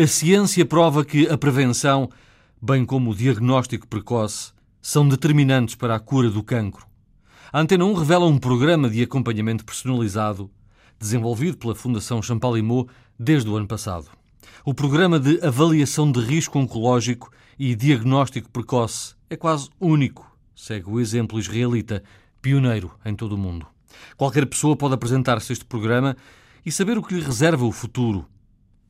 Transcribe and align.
A 0.00 0.06
ciência 0.06 0.64
prova 0.64 1.04
que 1.04 1.26
a 1.26 1.36
prevenção, 1.36 2.08
bem 2.62 2.86
como 2.86 3.10
o 3.10 3.14
diagnóstico 3.16 3.88
precoce, 3.88 4.52
são 4.80 5.08
determinantes 5.08 5.74
para 5.74 5.96
a 5.96 5.98
cura 5.98 6.30
do 6.30 6.40
cancro. 6.40 6.86
A 7.52 7.58
Antena 7.58 7.84
1 7.84 7.94
revela 7.94 8.24
um 8.26 8.38
programa 8.38 8.88
de 8.88 9.02
acompanhamento 9.02 9.64
personalizado 9.64 10.48
desenvolvido 11.00 11.56
pela 11.56 11.74
Fundação 11.74 12.22
Champalimau 12.22 12.86
desde 13.18 13.50
o 13.50 13.56
ano 13.56 13.66
passado. 13.66 14.06
O 14.64 14.72
programa 14.72 15.18
de 15.18 15.44
avaliação 15.44 16.12
de 16.12 16.20
risco 16.20 16.60
oncológico 16.60 17.32
e 17.58 17.74
diagnóstico 17.74 18.48
precoce 18.50 19.16
é 19.28 19.34
quase 19.34 19.68
único, 19.80 20.30
segue 20.54 20.88
o 20.88 21.00
exemplo 21.00 21.40
israelita, 21.40 22.04
pioneiro 22.40 22.92
em 23.04 23.16
todo 23.16 23.32
o 23.32 23.38
mundo. 23.38 23.66
Qualquer 24.16 24.46
pessoa 24.46 24.76
pode 24.76 24.94
apresentar-se 24.94 25.50
a 25.50 25.54
este 25.54 25.64
programa 25.64 26.16
e 26.64 26.70
saber 26.70 26.96
o 26.96 27.02
que 27.02 27.14
lhe 27.14 27.20
reserva 27.20 27.66
o 27.66 27.72
futuro. 27.72 28.24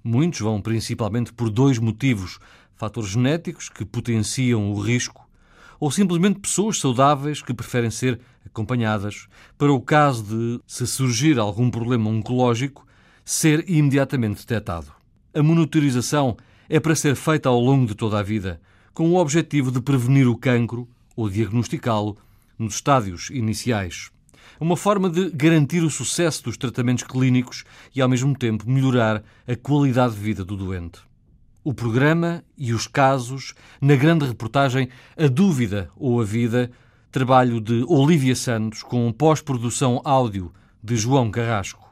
Muitos 0.03 0.41
vão 0.41 0.61
principalmente 0.61 1.33
por 1.33 1.51
dois 1.51 1.79
motivos: 1.79 2.39
fatores 2.77 3.11
genéticos 3.11 3.69
que 3.69 3.85
potenciam 3.85 4.71
o 4.73 4.81
risco 4.81 5.29
ou 5.81 5.91
simplesmente 5.91 6.41
pessoas 6.41 6.79
saudáveis 6.79 7.41
que 7.41 7.55
preferem 7.55 7.91
ser 7.91 8.21
acompanhadas 8.45 9.29
para 9.57 9.73
o 9.73 9.81
caso 9.81 10.25
de, 10.25 10.61
se 10.67 10.87
surgir 10.87 11.39
algum 11.39 11.71
problema 11.71 12.11
oncológico, 12.11 12.87
ser 13.25 13.65
imediatamente 13.69 14.41
detectado. 14.41 14.93
A 15.35 15.43
monitorização 15.43 16.37
é 16.69 16.81
para 16.81 16.95
ser 16.95 17.15
feita 17.15 17.49
ao 17.49 17.61
longo 17.61 17.87
de 17.87 17.95
toda 17.95 18.19
a 18.19 18.23
vida, 18.23 18.61
com 18.93 19.11
o 19.11 19.17
objetivo 19.17 19.71
de 19.71 19.81
prevenir 19.81 20.27
o 20.27 20.37
cancro 20.37 20.89
ou 21.15 21.29
diagnosticá-lo 21.29 22.17
nos 22.59 22.75
estádios 22.75 23.31
iniciais. 23.31 24.11
Uma 24.61 24.77
forma 24.77 25.09
de 25.09 25.31
garantir 25.31 25.83
o 25.83 25.91
sucesso 25.91 26.45
dos 26.45 26.57
tratamentos 26.57 27.05
clínicos 27.05 27.65
e, 27.95 28.01
ao 28.01 28.09
mesmo 28.09 28.37
tempo, 28.37 28.69
melhorar 28.69 29.23
a 29.47 29.57
qualidade 29.57 30.15
de 30.15 30.21
vida 30.21 30.45
do 30.45 30.57
doente. 30.57 31.01
O 31.65 31.75
programa 31.75 32.43
e 32.57 32.73
os 32.73 32.87
casos, 32.87 33.55
na 33.81 33.95
grande 33.95 34.25
reportagem 34.25 34.89
A 35.17 35.27
Dúvida 35.27 35.91
ou 35.97 36.21
a 36.21 36.25
Vida, 36.25 36.71
trabalho 37.11 37.61
de 37.61 37.85
Olivia 37.89 38.37
Santos 38.37 38.83
com 38.83 39.13
pós-produção 39.13 40.01
áudio 40.05 40.53
de 40.83 40.97
João 40.97 41.31
Carrasco. 41.31 41.89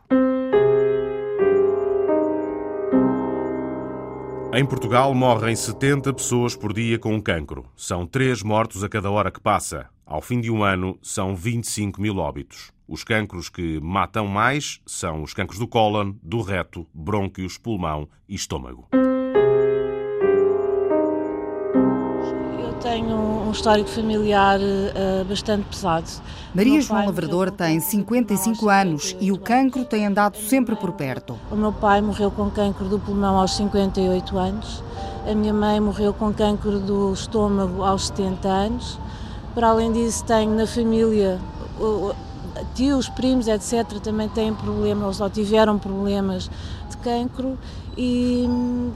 Em 4.55 4.65
Portugal 4.65 5.13
morrem 5.13 5.55
70 5.55 6.15
pessoas 6.15 6.57
por 6.57 6.73
dia 6.73 6.99
com 6.99 7.21
cancro. 7.21 7.67
São 7.77 8.07
3 8.07 8.43
mortos 8.43 8.83
a 8.83 8.89
cada 8.89 9.11
hora 9.11 9.31
que 9.31 9.41
passa. 9.41 9.87
Ao 10.07 10.21
fim 10.21 10.41
de 10.41 10.53
um 10.53 10.63
ano, 10.63 10.97
são 11.03 11.35
25 11.35 12.01
mil 12.01 12.19
óbitos. 12.19 12.71
Os 12.87 13.03
cancros 13.03 13.49
que 13.49 13.81
matam 13.81 14.29
mais 14.29 14.81
são 14.87 15.25
os 15.25 15.35
cancros 15.35 15.59
do 15.59 15.67
cólon, 15.67 16.13
do 16.23 16.43
reto, 16.43 16.87
brônquios, 16.95 17.59
pulmão 17.59 18.09
e 18.29 18.37
estômago. 18.37 18.87
tenho 22.81 23.17
um 23.17 23.51
histórico 23.51 23.89
familiar 23.89 24.61
uh, 24.61 25.25
bastante 25.25 25.65
pesado. 25.65 26.09
Maria 26.55 26.81
João 26.81 27.05
Lavrador 27.07 27.51
tem 27.51 27.81
55 27.81 28.69
anos 28.69 29.17
e 29.19 29.33
o 29.33 29.39
cancro 29.39 29.85
tem 29.85 30.07
andado 30.07 30.37
sempre 30.37 30.77
por 30.77 30.93
perto. 30.93 31.37
O 31.51 31.57
meu 31.57 31.73
pai 31.73 32.01
morreu 32.01 32.31
com 32.31 32.49
cancro 32.49 32.89
do 32.89 33.01
pulmão 33.01 33.37
aos 33.39 33.57
58 33.57 34.39
anos. 34.39 34.85
A 35.29 35.35
minha 35.35 35.53
mãe 35.53 35.81
morreu 35.81 36.15
com 36.15 36.33
cancro 36.33 36.79
do 36.79 37.13
estômago 37.13 37.83
aos 37.83 38.07
70 38.07 38.49
anos. 38.49 39.01
Para 39.57 39.69
além 39.71 39.91
disso, 39.91 40.23
tenho 40.27 40.55
na 40.55 40.67
família 40.67 41.41
tios, 42.75 43.09
primos, 43.09 43.49
etc., 43.49 43.89
também 44.03 44.29
têm 44.29 44.53
problemas 44.53 45.19
ou 45.19 45.31
tiveram 45.31 45.79
problemas 45.79 46.51
de 46.91 46.97
cancro 46.99 47.59
e 47.97 48.45
hum, 48.47 48.93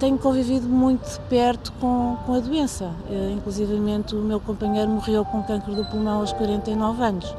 tenho 0.00 0.18
convivido 0.18 0.68
muito 0.68 1.08
de 1.08 1.20
perto 1.28 1.72
com, 1.80 2.16
com 2.26 2.34
a 2.34 2.40
doença. 2.40 2.86
Uh, 3.08 3.30
inclusivamente 3.36 4.16
o 4.16 4.18
meu 4.18 4.40
companheiro 4.40 4.90
morreu 4.90 5.24
com 5.24 5.44
câncer 5.44 5.76
do 5.76 5.84
pulmão 5.84 6.18
aos 6.22 6.32
49 6.32 7.04
anos. 7.04 7.36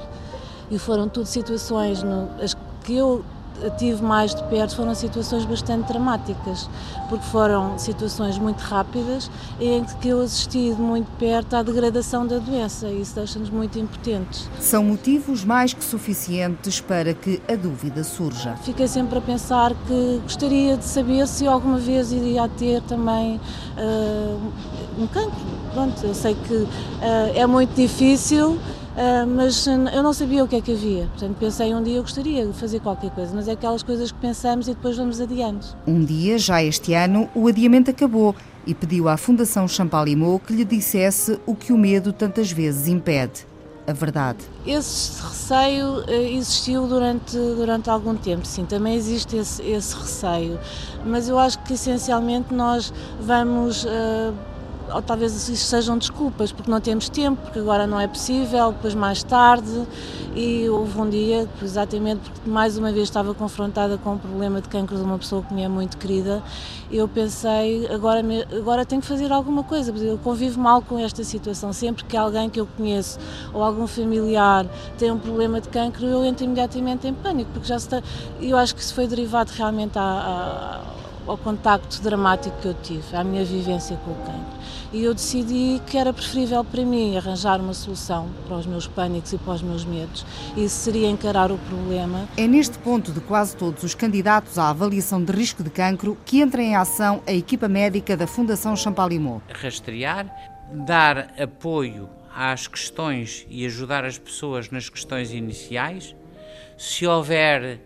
E 0.69 0.79
foram 0.79 1.09
tudo 1.09 1.25
situações 1.25 2.01
no, 2.01 2.29
as 2.41 2.55
que 2.85 2.95
eu 2.95 3.21
tive 3.77 4.03
mais 4.03 4.33
de 4.33 4.43
perto 4.43 4.75
foram 4.75 4.95
situações 4.95 5.45
bastante 5.45 5.87
dramáticas, 5.87 6.69
porque 7.09 7.25
foram 7.25 7.77
situações 7.77 8.37
muito 8.37 8.59
rápidas 8.59 9.29
em 9.59 9.83
que 9.83 10.09
eu 10.09 10.21
assisti 10.21 10.73
de 10.73 10.81
muito 10.81 11.09
perto 11.17 11.55
à 11.55 11.63
degradação 11.63 12.25
da 12.25 12.39
doença 12.39 12.87
e 12.87 13.01
isso 13.01 13.15
deixa-nos 13.15 13.49
muito 13.49 13.77
impotentes. 13.77 14.49
São 14.59 14.83
motivos 14.83 15.43
mais 15.43 15.73
que 15.73 15.83
suficientes 15.83 16.79
para 16.81 17.13
que 17.13 17.41
a 17.47 17.55
dúvida 17.55 18.03
surja. 18.03 18.55
Fiquei 18.63 18.87
sempre 18.87 19.17
a 19.17 19.21
pensar 19.21 19.73
que 19.87 20.19
gostaria 20.23 20.77
de 20.77 20.85
saber 20.85 21.27
se 21.27 21.47
alguma 21.47 21.77
vez 21.77 22.11
iria 22.11 22.47
ter 22.49 22.81
também 22.83 23.39
uh, 23.77 24.51
um 24.97 25.07
cancro. 25.07 25.31
Pronto, 25.73 26.05
eu 26.05 26.13
sei 26.13 26.35
que 26.35 26.53
uh, 26.53 26.67
é 27.33 27.45
muito 27.47 27.73
difícil 27.75 28.59
Uh, 28.91 29.25
mas 29.25 29.65
eu 29.67 30.03
não 30.03 30.13
sabia 30.13 30.43
o 30.43 30.47
que 30.47 30.55
é 30.55 30.61
que 30.61 30.73
havia. 30.73 31.07
Portanto, 31.07 31.37
pensei 31.39 31.73
um 31.73 31.81
dia 31.81 31.97
eu 31.97 32.01
gostaria 32.01 32.45
de 32.45 32.53
fazer 32.53 32.79
qualquer 32.81 33.11
coisa, 33.11 33.33
mas 33.33 33.47
é 33.47 33.53
aquelas 33.53 33.83
coisas 33.83 34.11
que 34.11 34.19
pensamos 34.19 34.67
e 34.67 34.73
depois 34.73 34.97
vamos 34.97 35.21
adiando. 35.21 35.65
Um 35.87 36.03
dia, 36.03 36.37
já 36.37 36.61
este 36.61 36.93
ano, 36.93 37.29
o 37.33 37.47
adiamento 37.47 37.89
acabou 37.89 38.35
e 38.65 38.73
pediu 38.73 39.07
à 39.07 39.17
Fundação 39.17 39.67
Champalimau 39.67 40.39
que 40.39 40.53
lhe 40.53 40.65
dissesse 40.65 41.39
o 41.45 41.55
que 41.55 41.71
o 41.71 41.77
medo 41.77 42.11
tantas 42.11 42.51
vezes 42.51 42.87
impede. 42.87 43.49
A 43.87 43.93
verdade. 43.93 44.37
Esse 44.65 45.19
receio 45.23 46.03
eh, 46.07 46.33
existiu 46.33 46.85
durante, 46.85 47.35
durante 47.35 47.89
algum 47.89 48.15
tempo, 48.15 48.45
sim, 48.45 48.63
também 48.63 48.93
existe 48.93 49.35
esse, 49.35 49.61
esse 49.63 49.95
receio, 49.95 50.59
mas 51.03 51.27
eu 51.27 51.39
acho 51.39 51.57
que 51.63 51.73
essencialmente 51.73 52.53
nós 52.53 52.93
vamos 53.19 53.83
uh, 53.83 54.33
ou 54.93 55.01
talvez 55.01 55.47
isso 55.49 55.65
sejam 55.65 55.97
desculpas, 55.97 56.51
porque 56.51 56.69
não 56.69 56.79
temos 56.79 57.09
tempo, 57.09 57.41
porque 57.41 57.59
agora 57.59 57.85
não 57.87 57.99
é 57.99 58.07
possível, 58.07 58.71
depois 58.71 58.93
mais 58.95 59.23
tarde. 59.23 59.87
E 60.33 60.69
houve 60.69 60.97
um 60.97 61.09
dia, 61.09 61.47
exatamente 61.61 62.21
porque 62.29 62.49
mais 62.49 62.77
uma 62.77 62.91
vez 62.91 63.03
estava 63.03 63.33
confrontada 63.33 63.97
com 63.97 64.13
o 64.13 64.19
problema 64.19 64.61
de 64.61 64.69
cancro 64.69 64.95
de 64.95 65.03
uma 65.03 65.17
pessoa 65.17 65.43
que 65.43 65.53
me 65.53 65.61
é 65.61 65.67
muito 65.67 65.97
querida, 65.97 66.41
eu 66.89 67.07
pensei, 67.07 67.87
agora, 67.87 68.21
agora 68.55 68.85
tenho 68.85 69.01
que 69.01 69.07
fazer 69.07 69.31
alguma 69.31 69.63
coisa, 69.63 69.93
eu 69.97 70.17
convivo 70.17 70.59
mal 70.59 70.81
com 70.81 70.97
esta 70.99 71.23
situação. 71.23 71.73
Sempre 71.73 72.03
que 72.05 72.15
alguém 72.15 72.49
que 72.49 72.59
eu 72.59 72.67
conheço 72.77 73.19
ou 73.53 73.63
algum 73.63 73.87
familiar 73.87 74.65
tem 74.97 75.11
um 75.11 75.17
problema 75.17 75.59
de 75.59 75.69
cancro, 75.69 76.05
eu 76.05 76.23
entro 76.23 76.45
imediatamente 76.45 77.07
em 77.07 77.13
pânico, 77.13 77.51
porque 77.51 77.67
já 77.67 77.77
está. 77.77 78.01
Eu 78.39 78.57
acho 78.57 78.75
que 78.75 78.81
isso 78.81 78.93
foi 78.93 79.07
derivado 79.07 79.51
realmente 79.53 79.97
à, 79.97 80.01
à 80.01 81.00
ao 81.27 81.37
contacto 81.37 82.01
dramático 82.01 82.55
que 82.61 82.67
eu 82.67 82.73
tive, 82.73 83.15
à 83.15 83.23
minha 83.23 83.43
vivência 83.45 83.95
com 83.97 84.11
o 84.11 84.15
cancro. 84.15 84.59
E 84.93 85.03
eu 85.03 85.13
decidi 85.13 85.81
que 85.87 85.97
era 85.97 86.11
preferível 86.11 86.63
para 86.63 86.83
mim 86.83 87.15
arranjar 87.17 87.59
uma 87.59 87.73
solução 87.73 88.29
para 88.45 88.57
os 88.57 88.65
meus 88.65 88.87
pânicos 88.87 89.31
e 89.31 89.37
para 89.37 89.53
os 89.53 89.61
meus 89.61 89.85
medos. 89.85 90.25
E 90.55 90.65
isso 90.65 90.75
seria 90.75 91.07
encarar 91.07 91.51
o 91.51 91.57
problema. 91.57 92.27
É 92.35 92.47
neste 92.47 92.77
ponto 92.79 93.11
de 93.11 93.21
quase 93.21 93.55
todos 93.55 93.83
os 93.83 93.95
candidatos 93.95 94.57
à 94.57 94.69
avaliação 94.69 95.23
de 95.23 95.31
risco 95.31 95.63
de 95.63 95.69
cancro 95.69 96.17
que 96.25 96.41
entra 96.41 96.61
em 96.61 96.75
ação 96.75 97.21
a 97.25 97.31
equipa 97.31 97.67
médica 97.67 98.17
da 98.17 98.27
Fundação 98.27 98.75
Champalimau. 98.75 99.41
Rastrear, 99.53 100.29
dar 100.85 101.33
apoio 101.39 102.09
às 102.35 102.67
questões 102.67 103.45
e 103.49 103.65
ajudar 103.65 104.05
as 104.05 104.17
pessoas 104.17 104.69
nas 104.69 104.89
questões 104.89 105.31
iniciais. 105.31 106.15
Se 106.77 107.05
houver 107.05 107.79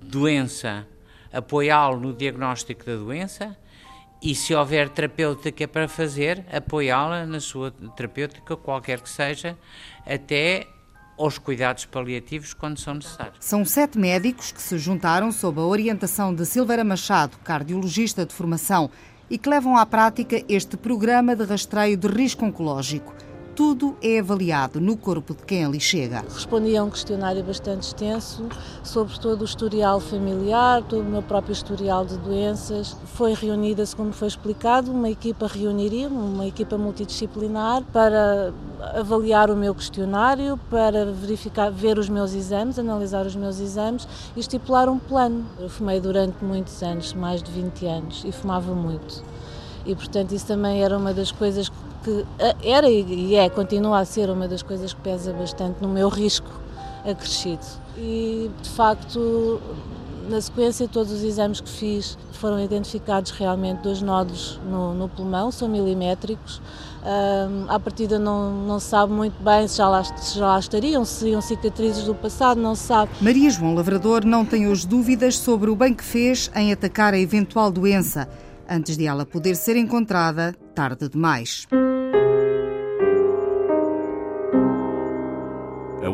doença, 0.00 0.86
apoiá-lo 1.34 1.98
no 1.98 2.12
diagnóstico 2.12 2.84
da 2.84 2.96
doença 2.96 3.56
e, 4.22 4.34
se 4.34 4.54
houver 4.54 4.88
terapêutica 4.88 5.68
para 5.68 5.88
fazer, 5.88 6.44
apoiá-la 6.50 7.26
na 7.26 7.40
sua 7.40 7.70
terapêutica, 7.70 8.56
qualquer 8.56 9.00
que 9.00 9.08
seja, 9.08 9.58
até 10.06 10.66
aos 11.18 11.38
cuidados 11.38 11.84
paliativos 11.84 12.54
quando 12.54 12.78
são 12.78 12.94
necessários. 12.94 13.36
São 13.40 13.64
sete 13.64 13.98
médicos 13.98 14.50
que 14.50 14.62
se 14.62 14.78
juntaram 14.78 15.30
sob 15.30 15.60
a 15.60 15.64
orientação 15.64 16.34
de 16.34 16.46
Silveira 16.46 16.82
Machado, 16.82 17.36
cardiologista 17.44 18.24
de 18.24 18.32
formação, 18.32 18.90
e 19.28 19.38
que 19.38 19.48
levam 19.48 19.76
à 19.76 19.86
prática 19.86 20.42
este 20.48 20.76
programa 20.76 21.34
de 21.34 21.44
rastreio 21.44 21.96
de 21.96 22.08
risco 22.08 22.44
oncológico 22.44 23.14
tudo 23.54 23.96
é 24.02 24.18
avaliado 24.18 24.80
no 24.80 24.96
corpo 24.96 25.34
de 25.34 25.42
quem 25.44 25.64
ali 25.64 25.80
chega. 25.80 26.24
Respondi 26.32 26.76
a 26.76 26.82
um 26.82 26.90
questionário 26.90 27.42
bastante 27.44 27.82
extenso 27.84 28.48
sobre 28.82 29.18
todo 29.18 29.42
o 29.42 29.44
historial 29.44 30.00
familiar, 30.00 30.82
todo 30.82 31.02
o 31.02 31.10
meu 31.10 31.22
próprio 31.22 31.52
historial 31.52 32.04
de 32.04 32.16
doenças. 32.18 32.96
Foi 33.14 33.32
reunida, 33.34 33.84
como 33.96 34.12
foi 34.12 34.28
explicado, 34.28 34.90
uma 34.90 35.08
equipa 35.08 35.46
reuniria, 35.46 36.08
uma 36.08 36.46
equipa 36.46 36.76
multidisciplinar 36.76 37.82
para 37.92 38.52
avaliar 38.94 39.50
o 39.50 39.56
meu 39.56 39.74
questionário, 39.74 40.58
para 40.68 41.06
verificar, 41.06 41.70
ver 41.70 41.98
os 41.98 42.08
meus 42.08 42.34
exames, 42.34 42.78
analisar 42.78 43.24
os 43.24 43.36
meus 43.36 43.60
exames 43.60 44.06
e 44.36 44.40
estipular 44.40 44.88
um 44.88 44.98
plano. 44.98 45.44
Eu 45.58 45.68
fumei 45.68 46.00
durante 46.00 46.44
muitos 46.44 46.82
anos, 46.82 47.12
mais 47.12 47.42
de 47.42 47.50
20 47.50 47.86
anos, 47.86 48.24
e 48.26 48.32
fumava 48.32 48.74
muito. 48.74 49.22
E 49.86 49.94
portanto 49.94 50.32
isso 50.32 50.46
também 50.46 50.82
era 50.82 50.96
uma 50.96 51.12
das 51.12 51.30
coisas 51.30 51.68
que 51.68 51.93
que 52.04 52.24
era 52.62 52.88
e 52.88 53.34
é, 53.34 53.48
continua 53.48 54.00
a 54.00 54.04
ser 54.04 54.30
uma 54.30 54.46
das 54.46 54.62
coisas 54.62 54.92
que 54.92 55.00
pesa 55.00 55.32
bastante 55.32 55.80
no 55.80 55.88
meu 55.88 56.08
risco 56.08 56.48
acrescido. 57.04 57.64
E 57.96 58.50
de 58.62 58.68
facto 58.70 59.60
na 60.28 60.40
sequência, 60.40 60.88
todos 60.88 61.12
os 61.12 61.22
exames 61.22 61.60
que 61.60 61.68
fiz 61.68 62.18
foram 62.32 62.62
identificados 62.62 63.30
realmente 63.30 63.82
dois 63.82 64.00
nódulos 64.00 64.60
no, 64.68 64.94
no 64.94 65.08
pulmão, 65.08 65.50
são 65.50 65.68
milimétricos. 65.68 66.60
Um, 67.04 67.70
à 67.70 67.78
partida 67.78 68.18
não, 68.18 68.50
não 68.66 68.80
se 68.80 68.86
sabe 68.86 69.12
muito 69.12 69.42
bem 69.42 69.68
se 69.68 69.76
já, 69.76 69.88
lá, 69.88 70.02
se 70.02 70.38
já 70.38 70.46
lá 70.46 70.58
estariam, 70.58 71.04
se 71.04 71.20
seriam 71.20 71.40
cicatrizes 71.42 72.04
do 72.04 72.14
passado, 72.14 72.60
não 72.60 72.74
se 72.74 72.84
sabe. 72.84 73.12
Maria 73.20 73.50
João 73.50 73.74
Lavrador 73.74 74.24
não 74.24 74.44
tem 74.44 74.66
hoje 74.66 74.86
dúvidas 74.86 75.36
sobre 75.36 75.70
o 75.70 75.76
bem 75.76 75.92
que 75.92 76.04
fez 76.04 76.50
em 76.54 76.72
atacar 76.72 77.12
a 77.12 77.18
eventual 77.18 77.70
doença, 77.70 78.28
antes 78.68 78.96
de 78.96 79.06
ela 79.06 79.26
poder 79.26 79.54
ser 79.54 79.76
encontrada 79.76 80.54
tarde 80.74 81.08
demais. 81.08 81.66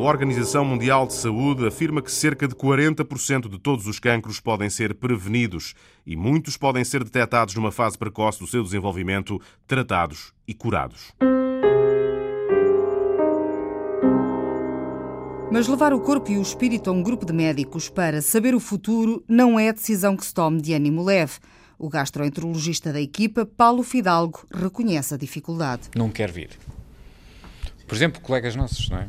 Organização 0.00 0.64
Mundial 0.64 1.06
de 1.06 1.12
Saúde 1.12 1.66
afirma 1.66 2.00
que 2.00 2.10
cerca 2.10 2.48
de 2.48 2.54
40% 2.54 3.50
de 3.50 3.58
todos 3.58 3.86
os 3.86 4.00
cancros 4.00 4.40
podem 4.40 4.70
ser 4.70 4.94
prevenidos 4.94 5.74
e 6.06 6.16
muitos 6.16 6.56
podem 6.56 6.82
ser 6.84 7.04
detectados 7.04 7.54
numa 7.54 7.70
fase 7.70 7.98
precoce 7.98 8.38
do 8.38 8.46
seu 8.46 8.62
desenvolvimento, 8.62 9.38
tratados 9.66 10.32
e 10.48 10.54
curados. 10.54 11.12
Mas 15.52 15.68
levar 15.68 15.92
o 15.92 16.00
corpo 16.00 16.30
e 16.30 16.38
o 16.38 16.42
espírito 16.42 16.88
a 16.88 16.92
um 16.94 17.02
grupo 17.02 17.26
de 17.26 17.34
médicos 17.34 17.90
para 17.90 18.22
saber 18.22 18.54
o 18.54 18.60
futuro 18.60 19.22
não 19.28 19.58
é 19.58 19.70
decisão 19.70 20.16
que 20.16 20.24
se 20.24 20.32
tome 20.32 20.62
de 20.62 20.72
ânimo 20.72 21.04
leve. 21.04 21.34
O 21.78 21.90
gastroenterologista 21.90 22.92
da 22.92 23.00
equipa, 23.00 23.44
Paulo 23.44 23.82
Fidalgo, 23.82 24.46
reconhece 24.50 25.12
a 25.12 25.18
dificuldade. 25.18 25.90
Não 25.94 26.08
quer 26.08 26.30
vir. 26.30 26.50
Por 27.86 27.94
exemplo, 27.94 28.20
colegas 28.20 28.56
nossos, 28.56 28.88
não 28.88 28.98
é? 28.98 29.08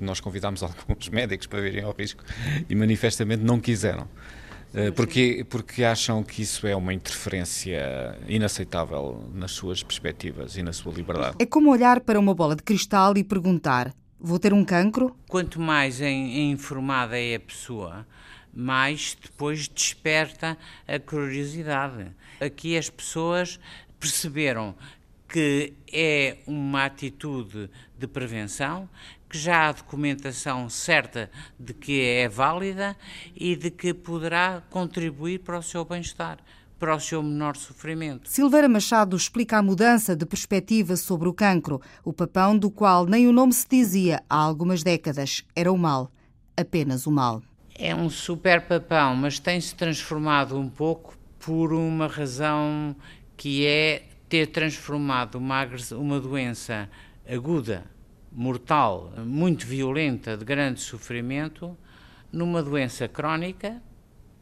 Nós 0.00 0.20
convidámos 0.20 0.62
alguns 0.64 1.08
médicos 1.08 1.46
para 1.46 1.60
virem 1.60 1.84
ao 1.84 1.92
risco 1.92 2.22
e 2.68 2.74
manifestamente 2.74 3.42
não 3.42 3.60
quiseram. 3.60 4.08
Eh, 4.74 4.90
porque, 4.90 5.46
porque 5.48 5.82
acham 5.82 6.22
que 6.22 6.42
isso 6.42 6.66
é 6.66 6.76
uma 6.76 6.92
interferência 6.92 8.18
inaceitável 8.28 9.30
nas 9.34 9.52
suas 9.52 9.82
perspectivas 9.82 10.56
e 10.56 10.62
na 10.62 10.72
sua 10.72 10.92
liberdade. 10.92 11.36
É 11.38 11.46
como 11.46 11.70
olhar 11.70 12.00
para 12.00 12.18
uma 12.18 12.34
bola 12.34 12.54
de 12.54 12.62
cristal 12.62 13.16
e 13.16 13.24
perguntar: 13.24 13.94
vou 14.20 14.38
ter 14.38 14.52
um 14.52 14.64
cancro? 14.64 15.16
Quanto 15.28 15.60
mais 15.60 16.00
informada 16.00 17.18
é 17.18 17.36
a 17.36 17.40
pessoa, 17.40 18.06
mais 18.52 19.16
depois 19.20 19.68
desperta 19.68 20.58
a 20.86 20.98
curiosidade. 20.98 22.12
Aqui 22.40 22.76
as 22.76 22.90
pessoas 22.90 23.58
perceberam 23.98 24.74
que 25.28 25.74
é 25.92 26.38
uma 26.46 26.86
atitude 26.86 27.70
de 27.98 28.06
prevenção, 28.06 28.88
que 29.28 29.36
já 29.36 29.68
há 29.68 29.72
documentação 29.72 30.68
certa 30.70 31.30
de 31.60 31.74
que 31.74 32.00
é 32.00 32.28
válida 32.28 32.96
e 33.36 33.54
de 33.54 33.70
que 33.70 33.92
poderá 33.92 34.62
contribuir 34.70 35.40
para 35.40 35.58
o 35.58 35.62
seu 35.62 35.84
bem-estar, 35.84 36.38
para 36.78 36.94
o 36.94 37.00
seu 37.00 37.22
menor 37.22 37.56
sofrimento. 37.56 38.30
Silveira 38.30 38.68
Machado 38.68 39.16
explica 39.16 39.58
a 39.58 39.62
mudança 39.62 40.16
de 40.16 40.24
perspectiva 40.24 40.96
sobre 40.96 41.28
o 41.28 41.34
cancro, 41.34 41.80
o 42.02 42.12
papão 42.12 42.56
do 42.56 42.70
qual 42.70 43.04
nem 43.04 43.28
o 43.28 43.32
nome 43.32 43.52
se 43.52 43.66
dizia 43.68 44.22
há 44.30 44.36
algumas 44.36 44.82
décadas. 44.82 45.44
Era 45.54 45.70
o 45.70 45.76
mal, 45.76 46.10
apenas 46.56 47.06
o 47.06 47.10
mal. 47.10 47.42
É 47.74 47.94
um 47.94 48.08
super 48.08 48.62
papão, 48.62 49.14
mas 49.14 49.38
tem-se 49.38 49.74
transformado 49.74 50.58
um 50.58 50.68
pouco 50.68 51.16
por 51.38 51.72
uma 51.72 52.06
razão 52.06 52.96
que 53.36 53.64
é 53.66 54.07
ter 54.28 54.48
transformado 54.48 55.36
uma, 55.36 55.66
uma 55.92 56.20
doença 56.20 56.88
aguda, 57.28 57.84
mortal, 58.30 59.12
muito 59.24 59.66
violenta, 59.66 60.36
de 60.36 60.44
grande 60.44 60.80
sofrimento, 60.80 61.76
numa 62.30 62.62
doença 62.62 63.08
crónica, 63.08 63.80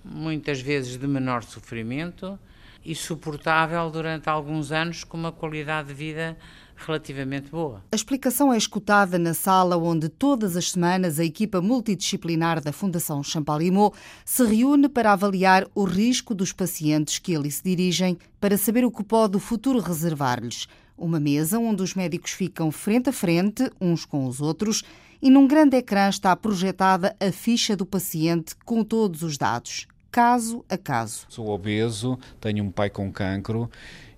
muitas 0.05 0.61
vezes 0.61 0.99
de 0.99 1.07
menor 1.07 1.43
sofrimento 1.43 2.39
e 2.85 2.95
suportável 2.95 3.91
durante 3.91 4.29
alguns 4.29 4.71
anos 4.71 5.05
com 5.05 5.17
uma 5.17 5.33
qualidade 5.33 5.89
de 5.89 5.95
vida 5.95 6.37
relativamente 6.77 7.51
boa. 7.51 7.83
A 7.91 7.97
explicação 7.97 8.53
é 8.53 8.57
escutada 8.57 9.19
na 9.19 9.35
sala 9.35 9.77
onde 9.77 10.09
todas 10.09 10.57
as 10.57 10.73
semanas 10.73 11.19
a 11.19 11.25
equipa 11.25 11.61
multidisciplinar 11.61 12.63
da 12.63 12.73
Fundação 12.73 13.23
Champalimau 13.23 13.95
se 14.25 14.45
reúne 14.45 14.89
para 14.89 15.13
avaliar 15.13 15.67
o 15.75 15.85
risco 15.85 16.35
dos 16.35 16.53
pacientes 16.53 17.19
que 17.19 17.35
ali 17.35 17.51
se 17.51 17.63
dirigem 17.63 18.19
para 18.41 18.59
saber 18.59 18.85
o 18.85 18.91
que 18.91 19.03
pode 19.03 19.37
o 19.37 19.41
futuro 19.41 19.81
reservar-lhes. 19.81 20.69
Uma 20.97 21.21
mesa 21.21 21.59
onde 21.59 21.83
os 21.83 21.95
médicos 21.95 22.31
ficam 22.31 22.71
frente 22.71 23.11
a 23.11 23.13
frente, 23.13 23.71
uns 23.81 24.05
com 24.05 24.27
os 24.27 24.41
outros, 24.41 24.83
e 25.21 25.31
num 25.31 25.47
grande 25.47 25.77
ecrã 25.77 26.09
está 26.09 26.35
projetada 26.37 27.17
a 27.21 27.33
ficha 27.33 27.77
do 27.77 27.85
paciente 27.85 28.55
com 28.65 28.83
todos 28.83 29.23
os 29.23 29.37
dados, 29.37 29.87
caso 30.11 30.65
a 30.69 30.79
caso. 30.79 31.27
Sou 31.29 31.49
obeso, 31.49 32.19
tenho 32.41 32.65
um 32.65 32.71
pai 32.71 32.89
com 32.89 33.11
cancro 33.13 33.71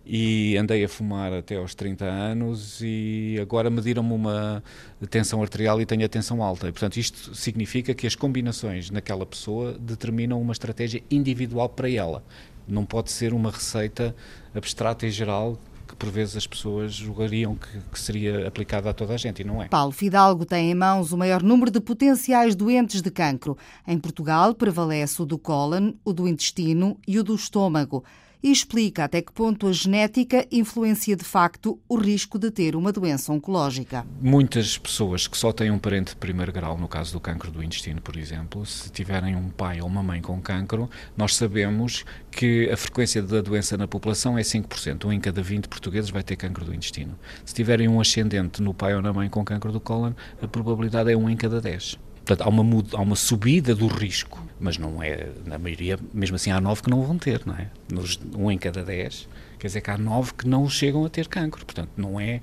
e 0.04 0.56
andei 0.56 0.82
a 0.84 0.88
fumar 0.88 1.32
até 1.32 1.56
aos 1.56 1.74
30 1.74 2.04
anos 2.04 2.80
e 2.82 3.38
agora 3.40 3.68
mediram-me 3.68 4.12
uma 4.12 4.62
tensão 5.10 5.42
arterial 5.42 5.80
e 5.80 5.86
tenho 5.86 6.04
a 6.04 6.08
tensão 6.08 6.42
alta. 6.42 6.70
Portanto, 6.72 6.96
isto 6.96 7.34
significa 7.34 7.92
que 7.94 8.06
as 8.06 8.14
combinações 8.14 8.90
naquela 8.90 9.26
pessoa 9.26 9.76
determinam 9.78 10.40
uma 10.40 10.52
estratégia 10.52 11.02
individual 11.10 11.68
para 11.68 11.90
ela. 11.90 12.24
Não 12.66 12.86
pode 12.86 13.10
ser 13.10 13.34
uma 13.34 13.50
receita 13.50 14.14
abstrata 14.54 15.06
e 15.06 15.10
geral 15.10 15.58
que 15.86 15.96
por 15.96 16.10
vezes 16.10 16.36
as 16.36 16.46
pessoas 16.46 16.92
julgariam 16.92 17.54
que, 17.56 17.78
que, 17.90 17.98
seria 17.98 18.46
aplicada 18.46 18.90
a 18.90 18.92
toda 18.92 19.14
a 19.14 19.16
gente 19.16 19.40
e 19.40 19.44
não 19.44 19.62
é. 19.62 19.68
Paulo 19.68 19.90
Fidalgo 19.90 20.44
tem 20.44 20.70
em 20.70 20.74
mãos 20.74 21.12
o 21.12 21.16
maior 21.16 21.42
número 21.42 21.70
de 21.70 21.80
potenciais 21.80 22.54
doentes 22.54 23.00
de 23.00 23.10
cancro. 23.10 23.56
Em 23.86 23.98
Portugal 23.98 24.54
prevalece 24.54 25.22
o 25.22 25.24
do 25.24 25.38
cólon, 25.38 25.94
o 26.04 26.12
do 26.12 26.28
intestino 26.28 26.98
e 27.06 27.18
o 27.18 27.24
do 27.24 27.34
estômago 27.34 28.04
e 28.42 28.50
explica 28.50 29.04
até 29.04 29.20
que 29.20 29.32
ponto 29.32 29.66
a 29.66 29.72
genética 29.72 30.46
influencia 30.50 31.16
de 31.16 31.24
facto 31.24 31.78
o 31.88 31.96
risco 31.96 32.38
de 32.38 32.50
ter 32.50 32.76
uma 32.76 32.92
doença 32.92 33.32
oncológica. 33.32 34.06
Muitas 34.20 34.78
pessoas 34.78 35.26
que 35.26 35.36
só 35.36 35.52
têm 35.52 35.70
um 35.70 35.78
parente 35.78 36.10
de 36.10 36.16
primeiro 36.16 36.52
grau, 36.52 36.78
no 36.78 36.88
caso 36.88 37.12
do 37.12 37.20
cancro 37.20 37.50
do 37.50 37.62
intestino, 37.62 38.00
por 38.00 38.16
exemplo, 38.16 38.64
se 38.64 38.90
tiverem 38.90 39.36
um 39.36 39.48
pai 39.48 39.80
ou 39.80 39.86
uma 39.86 40.02
mãe 40.02 40.20
com 40.20 40.40
cancro, 40.40 40.88
nós 41.16 41.34
sabemos 41.34 42.04
que 42.30 42.70
a 42.70 42.76
frequência 42.76 43.22
da 43.22 43.40
doença 43.40 43.76
na 43.76 43.88
população 43.88 44.38
é 44.38 44.42
5%. 44.42 45.04
Um 45.04 45.12
em 45.12 45.20
cada 45.20 45.42
20 45.42 45.68
portugueses 45.68 46.10
vai 46.10 46.22
ter 46.22 46.36
cancro 46.36 46.64
do 46.64 46.74
intestino. 46.74 47.18
Se 47.44 47.54
tiverem 47.54 47.88
um 47.88 48.00
ascendente 48.00 48.62
no 48.62 48.72
pai 48.72 48.94
ou 48.94 49.02
na 49.02 49.12
mãe 49.12 49.28
com 49.28 49.44
cancro 49.44 49.72
do 49.72 49.80
cólon, 49.80 50.12
a 50.40 50.46
probabilidade 50.46 51.10
é 51.10 51.16
um 51.16 51.28
em 51.28 51.36
cada 51.36 51.60
10. 51.60 51.98
Portanto, 52.28 52.46
há 52.46 52.50
uma, 52.50 52.84
há 52.92 53.00
uma 53.00 53.16
subida 53.16 53.74
do 53.74 53.86
risco, 53.86 54.46
mas 54.60 54.76
não 54.76 55.02
é, 55.02 55.28
na 55.46 55.58
maioria, 55.58 55.98
mesmo 56.12 56.36
assim 56.36 56.50
há 56.50 56.60
nove 56.60 56.82
que 56.82 56.90
não 56.90 57.00
vão 57.00 57.16
ter, 57.16 57.40
não 57.46 57.54
é? 57.54 57.70
Nos, 57.90 58.20
um 58.36 58.50
em 58.50 58.58
cada 58.58 58.84
dez, 58.84 59.26
quer 59.58 59.68
dizer 59.68 59.80
que 59.80 59.90
há 59.90 59.96
nove 59.96 60.34
que 60.34 60.46
não 60.46 60.68
chegam 60.68 61.06
a 61.06 61.08
ter 61.08 61.26
cancro, 61.26 61.64
portanto 61.64 61.88
não 61.96 62.20
é 62.20 62.42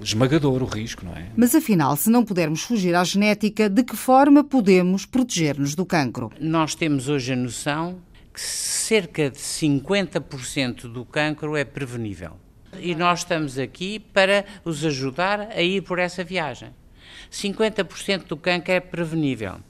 esmagador 0.00 0.62
o 0.62 0.64
risco, 0.64 1.04
não 1.04 1.12
é? 1.12 1.26
Mas 1.36 1.54
afinal, 1.54 1.94
se 1.96 2.08
não 2.08 2.24
pudermos 2.24 2.62
fugir 2.62 2.94
à 2.94 3.04
genética, 3.04 3.68
de 3.68 3.84
que 3.84 3.94
forma 3.94 4.42
podemos 4.42 5.04
proteger-nos 5.04 5.74
do 5.74 5.84
cancro? 5.84 6.32
Nós 6.40 6.74
temos 6.74 7.06
hoje 7.06 7.34
a 7.34 7.36
noção 7.36 7.98
que 8.32 8.40
cerca 8.40 9.28
de 9.28 9.36
50% 9.36 10.90
do 10.90 11.04
cancro 11.04 11.58
é 11.58 11.64
prevenível. 11.64 12.38
E 12.80 12.94
nós 12.94 13.18
estamos 13.18 13.58
aqui 13.58 13.98
para 13.98 14.46
os 14.64 14.82
ajudar 14.82 15.50
a 15.50 15.60
ir 15.60 15.82
por 15.82 15.98
essa 15.98 16.24
viagem. 16.24 16.70
50% 17.30 18.24
do 18.24 18.36
cancro 18.36 18.72
é 18.72 18.80
prevenível. 18.80 19.60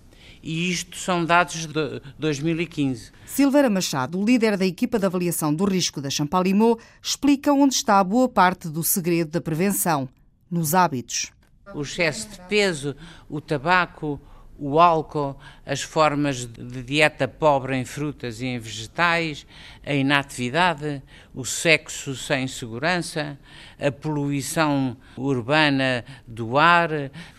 E 0.42 0.70
isto 0.70 0.96
são 0.96 1.24
dados 1.24 1.66
de 1.66 2.00
2015. 2.18 3.12
Silveira 3.26 3.68
Machado, 3.68 4.22
líder 4.24 4.56
da 4.56 4.64
equipa 4.64 4.98
de 4.98 5.04
avaliação 5.04 5.54
do 5.54 5.64
risco 5.64 6.00
da 6.00 6.08
Champalimau, 6.08 6.78
explica 7.02 7.52
onde 7.52 7.74
está 7.74 7.98
a 7.98 8.04
boa 8.04 8.28
parte 8.28 8.68
do 8.68 8.82
segredo 8.82 9.30
da 9.30 9.40
prevenção, 9.40 10.08
nos 10.50 10.74
hábitos. 10.74 11.30
O 11.74 11.82
excesso 11.82 12.28
de 12.30 12.40
peso, 12.48 12.96
o 13.28 13.40
tabaco, 13.40 14.20
o 14.58 14.78
álcool, 14.78 15.36
as 15.64 15.80
formas 15.80 16.44
de 16.44 16.82
dieta 16.82 17.26
pobre 17.26 17.76
em 17.76 17.84
frutas 17.84 18.40
e 18.42 18.46
em 18.46 18.58
vegetais, 18.58 19.46
a 19.84 19.94
inatividade, 19.94 21.02
o 21.34 21.44
sexo 21.44 22.14
sem 22.14 22.46
segurança, 22.46 23.38
a 23.78 23.90
poluição 23.90 24.96
urbana 25.16 26.04
do 26.26 26.58
ar, 26.58 26.90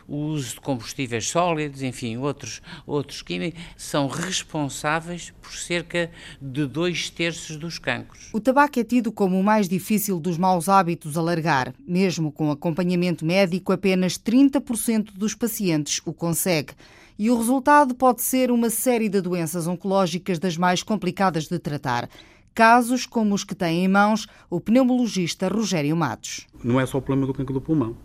o 0.07 0.15
uso 0.15 0.55
de 0.55 0.61
combustíveis 0.61 1.27
sólidos, 1.27 1.83
enfim, 1.83 2.17
outros, 2.17 2.61
outros 2.85 3.21
químicos, 3.21 3.61
são 3.77 4.07
responsáveis 4.07 5.31
por 5.41 5.53
cerca 5.53 6.09
de 6.41 6.65
dois 6.65 7.09
terços 7.09 7.57
dos 7.57 7.77
cancros. 7.77 8.29
O 8.33 8.39
tabaco 8.39 8.79
é 8.79 8.83
tido 8.83 9.11
como 9.11 9.39
o 9.39 9.43
mais 9.43 9.69
difícil 9.69 10.19
dos 10.19 10.37
maus 10.37 10.67
hábitos 10.67 11.17
a 11.17 11.21
largar. 11.21 11.73
Mesmo 11.87 12.31
com 12.31 12.51
acompanhamento 12.51 13.25
médico, 13.25 13.71
apenas 13.71 14.17
30% 14.17 15.11
dos 15.13 15.35
pacientes 15.35 16.01
o 16.05 16.13
consegue 16.13 16.73
e 17.17 17.29
o 17.29 17.37
resultado 17.37 17.93
pode 17.95 18.21
ser 18.21 18.51
uma 18.51 18.69
série 18.69 19.09
de 19.09 19.21
doenças 19.21 19.67
oncológicas 19.67 20.39
das 20.39 20.57
mais 20.57 20.83
complicadas 20.83 21.47
de 21.47 21.59
tratar. 21.59 22.09
Casos 22.53 23.05
como 23.05 23.33
os 23.33 23.43
que 23.43 23.55
tem 23.55 23.85
em 23.85 23.87
mãos 23.87 24.27
o 24.49 24.59
pneumologista 24.59 25.47
Rogério 25.47 25.95
Matos. 25.95 26.47
Não 26.63 26.79
é 26.79 26.85
só 26.85 26.97
o 26.97 27.01
problema 27.01 27.27
do 27.27 27.33
cancro 27.33 27.53
do 27.53 27.61
pulmão. 27.61 27.95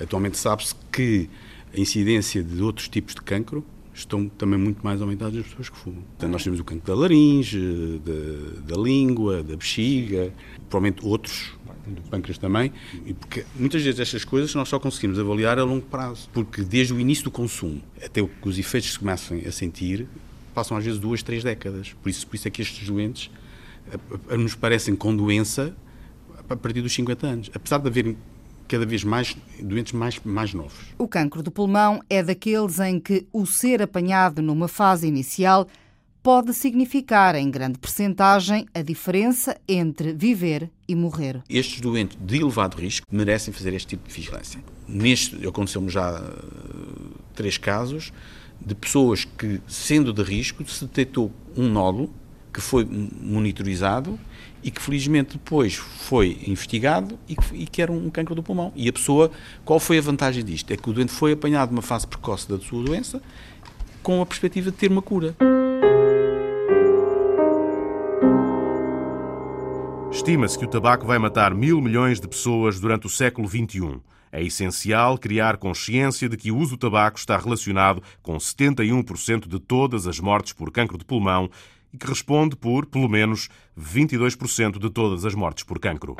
Atualmente 0.00 0.36
sabe-se 0.36 0.74
que 0.92 1.28
a 1.74 1.78
incidência 1.78 2.42
de 2.42 2.62
outros 2.62 2.88
tipos 2.88 3.14
de 3.14 3.22
cancro 3.22 3.64
estão 3.92 4.28
também 4.28 4.58
muito 4.58 4.80
mais 4.82 5.00
aumentados 5.02 5.38
as 5.38 5.46
pessoas 5.46 5.68
que 5.68 5.76
fumam. 5.76 6.02
Então, 6.16 6.28
nós 6.28 6.42
temos 6.42 6.60
o 6.60 6.64
cancro 6.64 6.86
da 6.86 6.94
laringe, 6.94 8.00
da, 8.04 8.74
da 8.74 8.80
língua, 8.80 9.42
da 9.42 9.56
bexiga, 9.56 10.32
provavelmente 10.68 11.04
outros, 11.04 11.57
do 11.94 12.02
pâncreas 12.02 12.38
também, 12.38 12.72
e 13.04 13.12
porque 13.14 13.44
muitas 13.54 13.82
vezes 13.82 14.00
estas 14.00 14.24
coisas 14.24 14.54
nós 14.54 14.68
só 14.68 14.78
conseguimos 14.78 15.18
avaliar 15.18 15.58
a 15.58 15.64
longo 15.64 15.86
prazo, 15.86 16.28
porque 16.32 16.62
desde 16.62 16.92
o 16.92 17.00
início 17.00 17.24
do 17.24 17.30
consumo 17.30 17.82
até 18.04 18.22
que 18.22 18.48
os 18.48 18.58
efeitos 18.58 18.92
se 18.92 18.98
começam 18.98 19.38
a 19.46 19.50
sentir, 19.50 20.06
passam 20.54 20.76
às 20.76 20.84
vezes 20.84 20.98
duas, 20.98 21.22
três 21.22 21.42
décadas. 21.44 21.94
Por 22.02 22.08
isso, 22.08 22.26
por 22.26 22.36
isso 22.36 22.48
é 22.48 22.50
que 22.50 22.62
estes 22.62 22.86
doentes 22.86 23.30
nos 24.36 24.54
parecem 24.54 24.94
com 24.94 25.14
doença 25.16 25.74
a 26.48 26.56
partir 26.56 26.82
dos 26.82 26.92
50 26.94 27.26
anos, 27.26 27.50
apesar 27.54 27.78
de 27.78 27.88
haver 27.88 28.16
cada 28.66 28.84
vez 28.84 29.02
mais 29.02 29.36
doentes 29.60 29.92
mais, 29.92 30.20
mais 30.24 30.52
novos. 30.52 30.94
O 30.98 31.08
cancro 31.08 31.42
do 31.42 31.50
pulmão 31.50 32.02
é 32.08 32.22
daqueles 32.22 32.78
em 32.78 33.00
que 33.00 33.26
o 33.32 33.46
ser 33.46 33.80
apanhado 33.80 34.42
numa 34.42 34.68
fase 34.68 35.06
inicial 35.06 35.66
pode 36.28 36.52
significar, 36.52 37.34
em 37.36 37.50
grande 37.50 37.78
percentagem, 37.78 38.66
a 38.74 38.82
diferença 38.82 39.56
entre 39.66 40.12
viver 40.12 40.70
e 40.86 40.94
morrer. 40.94 41.42
Estes 41.48 41.80
doentes 41.80 42.18
de 42.20 42.36
elevado 42.36 42.76
risco 42.76 43.06
merecem 43.10 43.50
fazer 43.50 43.72
este 43.72 43.88
tipo 43.88 44.06
de 44.06 44.14
vigilância. 44.14 44.62
Neste, 44.86 45.48
aconteceu-me 45.48 45.88
já 45.88 46.20
uh, 46.20 47.14
três 47.34 47.56
casos 47.56 48.12
de 48.60 48.74
pessoas 48.74 49.24
que, 49.24 49.58
sendo 49.66 50.12
de 50.12 50.22
risco, 50.22 50.62
se 50.68 50.84
detectou 50.84 51.32
um 51.56 51.66
nódulo 51.66 52.12
que 52.52 52.60
foi 52.60 52.84
monitorizado 52.84 54.20
e 54.62 54.70
que 54.70 54.82
felizmente 54.82 55.38
depois 55.38 55.76
foi 55.76 56.42
investigado 56.46 57.18
e 57.26 57.36
que, 57.36 57.56
e 57.56 57.66
que, 57.66 57.80
era 57.80 57.90
um 57.90 58.10
cancro 58.10 58.34
do 58.34 58.42
pulmão. 58.42 58.70
E 58.76 58.86
a 58.86 58.92
pessoa, 58.92 59.30
qual 59.64 59.80
foi 59.80 59.96
a 59.96 60.02
vantagem 60.02 60.44
disto? 60.44 60.70
É 60.70 60.76
que 60.76 60.90
o 60.90 60.92
doente 60.92 61.10
foi 61.10 61.32
apanhado 61.32 61.70
numa 61.70 61.80
fase 61.80 62.06
precoce 62.06 62.46
da 62.46 62.58
sua 62.58 62.84
doença 62.84 63.22
com 64.02 64.20
a 64.20 64.26
perspectiva 64.26 64.70
de 64.70 64.76
ter 64.76 64.90
uma 64.90 65.00
cura. 65.00 65.34
Estima-se 70.28 70.58
que 70.58 70.66
o 70.66 70.68
tabaco 70.68 71.06
vai 71.06 71.18
matar 71.18 71.54
mil 71.54 71.80
milhões 71.80 72.20
de 72.20 72.28
pessoas 72.28 72.78
durante 72.78 73.06
o 73.06 73.08
século 73.08 73.48
XXI. 73.48 73.98
É 74.30 74.42
essencial 74.44 75.16
criar 75.16 75.56
consciência 75.56 76.28
de 76.28 76.36
que 76.36 76.52
o 76.52 76.58
uso 76.58 76.76
do 76.76 76.80
tabaco 76.80 77.18
está 77.18 77.34
relacionado 77.38 78.02
com 78.22 78.36
71% 78.36 79.48
de 79.48 79.58
todas 79.58 80.06
as 80.06 80.20
mortes 80.20 80.52
por 80.52 80.70
cancro 80.70 80.98
de 80.98 81.04
pulmão 81.06 81.48
e 81.94 81.96
que 81.96 82.06
responde 82.06 82.56
por, 82.56 82.84
pelo 82.84 83.08
menos, 83.08 83.48
22% 83.74 84.78
de 84.78 84.90
todas 84.90 85.24
as 85.24 85.34
mortes 85.34 85.64
por 85.64 85.78
cancro. 85.78 86.14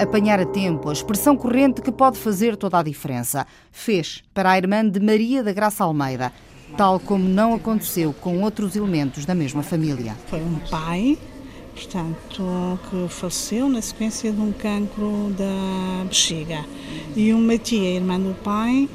Apanhar 0.00 0.40
a 0.40 0.46
tempo 0.46 0.88
a 0.88 0.94
expressão 0.94 1.36
corrente 1.36 1.82
que 1.82 1.92
pode 1.92 2.16
fazer 2.16 2.56
toda 2.56 2.78
a 2.78 2.82
diferença. 2.82 3.46
Fez 3.70 4.22
para 4.32 4.52
a 4.52 4.56
irmã 4.56 4.88
de 4.88 4.98
Maria 4.98 5.44
da 5.44 5.52
Graça 5.52 5.84
Almeida, 5.84 6.32
tal 6.76 6.98
como 6.98 7.28
não 7.28 7.54
aconteceu 7.54 8.12
com 8.12 8.42
outros 8.42 8.76
elementos 8.76 9.24
da 9.24 9.34
mesma 9.34 9.62
família. 9.62 10.16
Foi 10.26 10.40
um 10.40 10.58
pai, 10.70 11.16
portanto, 11.74 12.78
que 12.90 13.08
faleceu 13.08 13.68
na 13.68 13.80
sequência 13.80 14.32
de 14.32 14.40
um 14.40 14.52
cancro 14.52 15.32
da 15.36 16.04
bexiga. 16.04 16.64
E 17.14 17.32
uma 17.32 17.56
tia, 17.58 17.96
irmã 17.96 18.18
do 18.18 18.34
pai, 18.42 18.88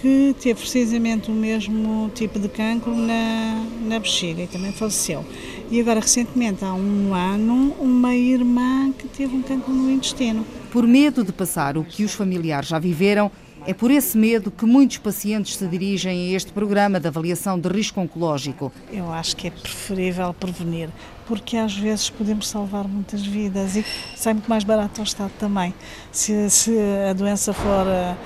que 0.00 0.34
teve 0.40 0.60
precisamente 0.60 1.30
o 1.30 1.34
mesmo 1.34 2.10
tipo 2.14 2.38
de 2.38 2.48
cancro 2.48 2.94
na, 2.94 3.64
na 3.82 3.98
bexiga 3.98 4.42
e 4.42 4.46
também 4.46 4.72
faleceu. 4.72 5.24
E 5.70 5.80
agora, 5.80 6.00
recentemente, 6.00 6.64
há 6.64 6.72
um 6.72 7.14
ano, 7.14 7.74
uma 7.80 8.14
irmã 8.14 8.92
que 8.92 9.08
teve 9.08 9.34
um 9.34 9.42
cancro 9.42 9.72
no 9.72 9.90
intestino. 9.90 10.44
Por 10.70 10.86
medo 10.86 11.24
de 11.24 11.32
passar 11.32 11.76
o 11.76 11.84
que 11.84 12.04
os 12.04 12.14
familiares 12.14 12.68
já 12.68 12.78
viveram, 12.78 13.30
é 13.66 13.74
por 13.74 13.90
esse 13.90 14.16
medo 14.16 14.50
que 14.50 14.64
muitos 14.64 14.98
pacientes 14.98 15.56
se 15.56 15.66
dirigem 15.66 16.32
a 16.32 16.36
este 16.36 16.52
programa 16.52 17.00
de 17.00 17.08
avaliação 17.08 17.58
de 17.58 17.68
risco 17.68 18.00
oncológico. 18.00 18.72
Eu 18.92 19.12
acho 19.12 19.36
que 19.36 19.48
é 19.48 19.50
preferível 19.50 20.32
prevenir, 20.32 20.88
porque 21.26 21.56
às 21.56 21.76
vezes 21.76 22.08
podemos 22.08 22.48
salvar 22.48 22.86
muitas 22.86 23.26
vidas 23.26 23.74
e 23.74 23.84
sai 24.14 24.34
muito 24.34 24.48
mais 24.48 24.62
barato 24.62 25.00
ao 25.00 25.04
Estado 25.04 25.32
também. 25.38 25.74
Se, 26.12 26.48
se 26.48 26.78
a 27.10 27.12
doença 27.12 27.52
for 27.52 27.86
eh, 27.88 28.16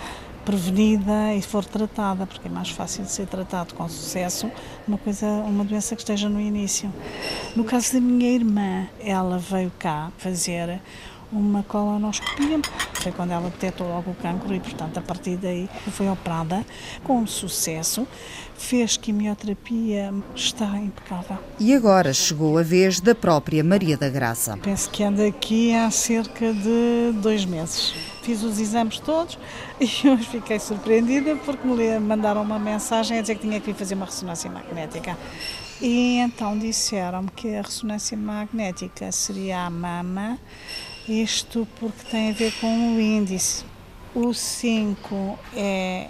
prevenida 0.44 1.34
e 1.34 1.40
for 1.40 1.64
tratada, 1.64 2.26
porque 2.26 2.46
é 2.46 2.50
mais 2.50 2.68
fácil 2.68 3.04
de 3.04 3.10
ser 3.10 3.26
tratado 3.26 3.72
com 3.74 3.88
sucesso 3.88 4.50
uma 4.86 4.98
coisa, 4.98 5.26
uma 5.26 5.64
doença 5.64 5.96
que 5.96 6.02
esteja 6.02 6.28
no 6.28 6.38
início. 6.40 6.92
No 7.56 7.64
caso 7.64 7.94
da 7.94 8.00
minha 8.00 8.30
irmã, 8.30 8.86
ela 9.00 9.38
veio 9.38 9.72
cá 9.78 10.10
fazer 10.18 10.80
uma 11.32 11.62
colonoscopia. 11.62 12.60
Foi 13.00 13.12
quando 13.12 13.30
ela 13.30 13.48
detectou 13.48 13.88
logo 13.88 14.10
o 14.10 14.14
cancro 14.14 14.54
e, 14.54 14.60
portanto, 14.60 14.98
a 14.98 15.00
partir 15.00 15.36
daí 15.38 15.70
foi 15.90 16.06
operada 16.08 16.64
com 17.02 17.26
sucesso. 17.26 18.06
Fez 18.54 18.98
quimioterapia, 18.98 20.12
está 20.36 20.76
impecável. 20.76 21.38
E 21.58 21.74
agora 21.74 22.12
chegou 22.12 22.58
a 22.58 22.62
vez 22.62 23.00
da 23.00 23.14
própria 23.14 23.64
Maria 23.64 23.96
da 23.96 24.10
Graça. 24.10 24.58
Penso 24.58 24.90
que 24.90 25.02
anda 25.02 25.26
aqui 25.26 25.74
há 25.74 25.90
cerca 25.90 26.52
de 26.52 27.12
dois 27.22 27.46
meses. 27.46 27.94
Fiz 28.22 28.42
os 28.42 28.60
exames 28.60 28.98
todos 28.98 29.38
e 29.80 30.06
hoje 30.06 30.28
fiquei 30.28 30.58
surpreendida 30.60 31.36
porque 31.36 31.66
me 31.66 31.98
mandaram 32.00 32.42
uma 32.42 32.58
mensagem 32.58 33.18
a 33.18 33.22
dizer 33.22 33.36
que 33.36 33.48
tinha 33.48 33.58
que 33.60 33.70
ir 33.70 33.74
fazer 33.74 33.94
uma 33.94 34.04
ressonância 34.04 34.50
magnética. 34.50 35.16
E 35.80 36.18
então 36.18 36.58
disseram-me 36.58 37.30
que 37.30 37.56
a 37.56 37.62
ressonância 37.62 38.14
magnética 38.14 39.10
seria 39.10 39.64
a 39.64 39.70
mama 39.70 40.38
isto 41.10 41.66
porque 41.78 42.04
tem 42.10 42.30
a 42.30 42.32
ver 42.32 42.52
com 42.60 42.94
o 42.94 43.00
índice. 43.00 43.64
O 44.14 44.32
5 44.32 45.38
é, 45.54 46.08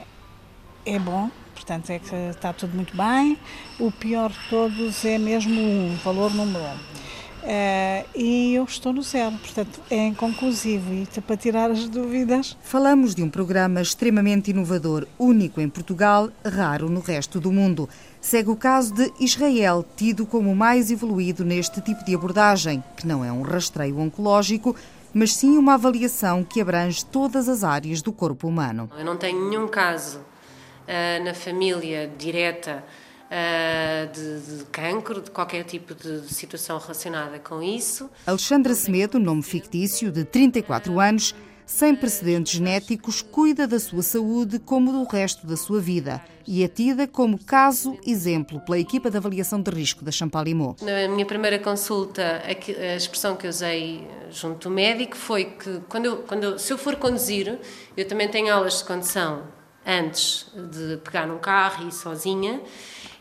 é 0.85 0.99
bom, 0.99 1.31
portanto 1.55 1.91
é 1.91 1.99
que 1.99 2.15
está 2.31 2.53
tudo 2.53 2.75
muito 2.75 2.97
bem. 2.97 3.39
O 3.79 3.91
pior 3.91 4.31
de 4.31 4.39
todos 4.49 5.05
é 5.05 5.19
mesmo 5.19 5.61
o 5.61 5.93
1, 5.93 5.97
valor 5.97 6.35
número 6.35 6.65
1. 6.65 7.01
Uh, 7.41 8.05
e 8.15 8.55
eu 8.55 8.65
estou 8.65 8.93
no 8.93 9.03
zero, 9.03 9.35
portanto 9.39 9.81
é 9.91 10.09
inconclusivo 10.09 10.93
e 10.93 11.07
para 11.23 11.39
tirar 11.39 11.71
as 11.71 11.89
dúvidas. 11.89 12.55
Falamos 12.61 13.15
de 13.15 13.23
um 13.23 13.31
programa 13.31 13.81
extremamente 13.81 14.51
inovador, 14.51 15.07
único 15.19 15.59
em 15.59 15.69
Portugal, 15.69 16.31
raro 16.45 16.91
no 16.91 17.01
resto 17.01 17.41
do 17.41 17.51
mundo. 17.51 17.89
Segue 18.21 18.51
o 18.51 18.57
caso 18.57 18.93
de 18.93 19.11
Israel, 19.19 19.85
tido 19.97 20.27
como 20.27 20.53
o 20.53 20.57
mais 20.57 20.91
evoluído 20.91 21.43
neste 21.43 21.81
tipo 21.81 22.05
de 22.05 22.15
abordagem, 22.15 22.85
que 22.97 23.07
não 23.07 23.25
é 23.25 23.33
um 23.33 23.41
rastreio 23.41 23.99
oncológico, 23.99 24.77
mas 25.13 25.35
sim 25.35 25.57
uma 25.57 25.75
avaliação 25.75 26.45
que 26.45 26.61
abrange 26.61 27.05
todas 27.05 27.49
as 27.49 27.65
áreas 27.65 28.03
do 28.03 28.13
corpo 28.13 28.47
humano. 28.47 28.91
Eu 28.99 29.05
não 29.07 29.17
tenho 29.17 29.49
nenhum 29.49 29.67
caso 29.67 30.19
uh, 30.19 31.25
na 31.25 31.33
família 31.33 32.13
direta 32.19 32.85
uh, 33.31 34.13
de, 34.13 34.59
de 34.59 34.65
cancro, 34.67 35.23
de 35.23 35.31
qualquer 35.31 35.65
tipo 35.65 35.95
de, 35.95 36.21
de 36.21 36.35
situação 36.35 36.79
relacionada 36.79 37.39
com 37.39 37.63
isso. 37.63 38.11
Alexandra 38.27 38.75
Semedo, 38.75 39.19
nome 39.19 39.43
fictício, 39.43 40.13
de 40.13 40.25
34 40.25 41.01
anos, 41.01 41.35
sem 41.71 41.95
precedentes 41.95 42.55
genéticos, 42.55 43.23
cuida 43.23 43.65
da 43.65 43.79
sua 43.79 44.03
saúde 44.03 44.59
como 44.59 44.91
do 44.91 45.05
resto 45.05 45.47
da 45.47 45.57
sua 45.57 45.81
vida 45.81 46.21
e 46.45 46.65
é 46.65 46.69
tida 46.69 47.07
como 47.07 47.39
caso 47.39 47.97
exemplo 48.05 48.59
pela 48.63 48.77
equipa 48.77 49.09
de 49.09 49.17
avaliação 49.17 49.63
de 49.63 49.71
risco 49.71 50.05
da 50.05 50.11
Champalimau. 50.11 50.75
Na 50.83 51.07
minha 51.07 51.25
primeira 51.25 51.61
consulta, 51.61 52.43
a 52.45 52.97
expressão 52.97 53.37
que 53.37 53.47
usei 53.47 54.05
junto 54.33 54.69
do 54.69 54.75
médico 54.75 55.17
foi 55.17 55.45
que 55.45 55.81
quando 55.89 56.07
eu, 56.07 56.17
quando 56.19 56.43
eu, 56.43 56.59
se 56.59 56.73
eu 56.73 56.77
for 56.77 56.97
conduzir, 56.97 57.57
eu 57.97 58.09
também 58.09 58.29
tenho 58.29 58.53
aulas 58.53 58.79
de 58.79 58.85
condução 58.85 59.45
antes 59.87 60.47
de 60.73 60.97
pegar 60.97 61.25
num 61.25 61.39
carro 61.39 61.85
e 61.85 61.89
ir 61.89 61.93
sozinha 61.93 62.61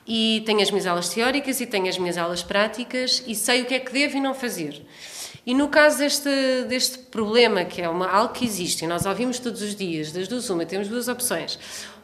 e 0.07 0.41
tenho 0.43 0.59
as 0.59 0.71
minhas 0.71 0.87
aulas 0.87 1.07
teóricas 1.09 1.61
e 1.61 1.67
tenho 1.67 1.87
as 1.87 1.99
minhas 1.99 2.17
aulas 2.17 2.41
práticas 2.41 3.23
e 3.27 3.35
sei 3.35 3.61
o 3.61 3.65
que 3.65 3.75
é 3.75 3.79
que 3.79 3.93
devo 3.93 4.17
e 4.17 4.19
não 4.19 4.33
fazer. 4.33 4.83
E 5.49 5.53
no 5.55 5.67
caso 5.67 5.97
deste, 5.97 6.29
deste 6.67 6.99
problema, 6.99 7.65
que 7.65 7.81
é 7.81 7.89
uma, 7.89 8.07
algo 8.07 8.31
que 8.31 8.45
existe, 8.45 8.85
e 8.85 8.87
nós 8.87 9.07
ouvimos 9.07 9.39
todos 9.39 9.63
os 9.63 9.75
dias, 9.75 10.11
das 10.11 10.27
duas 10.27 10.47
uma, 10.47 10.63
temos 10.63 10.87
duas 10.87 11.07
opções. 11.07 11.57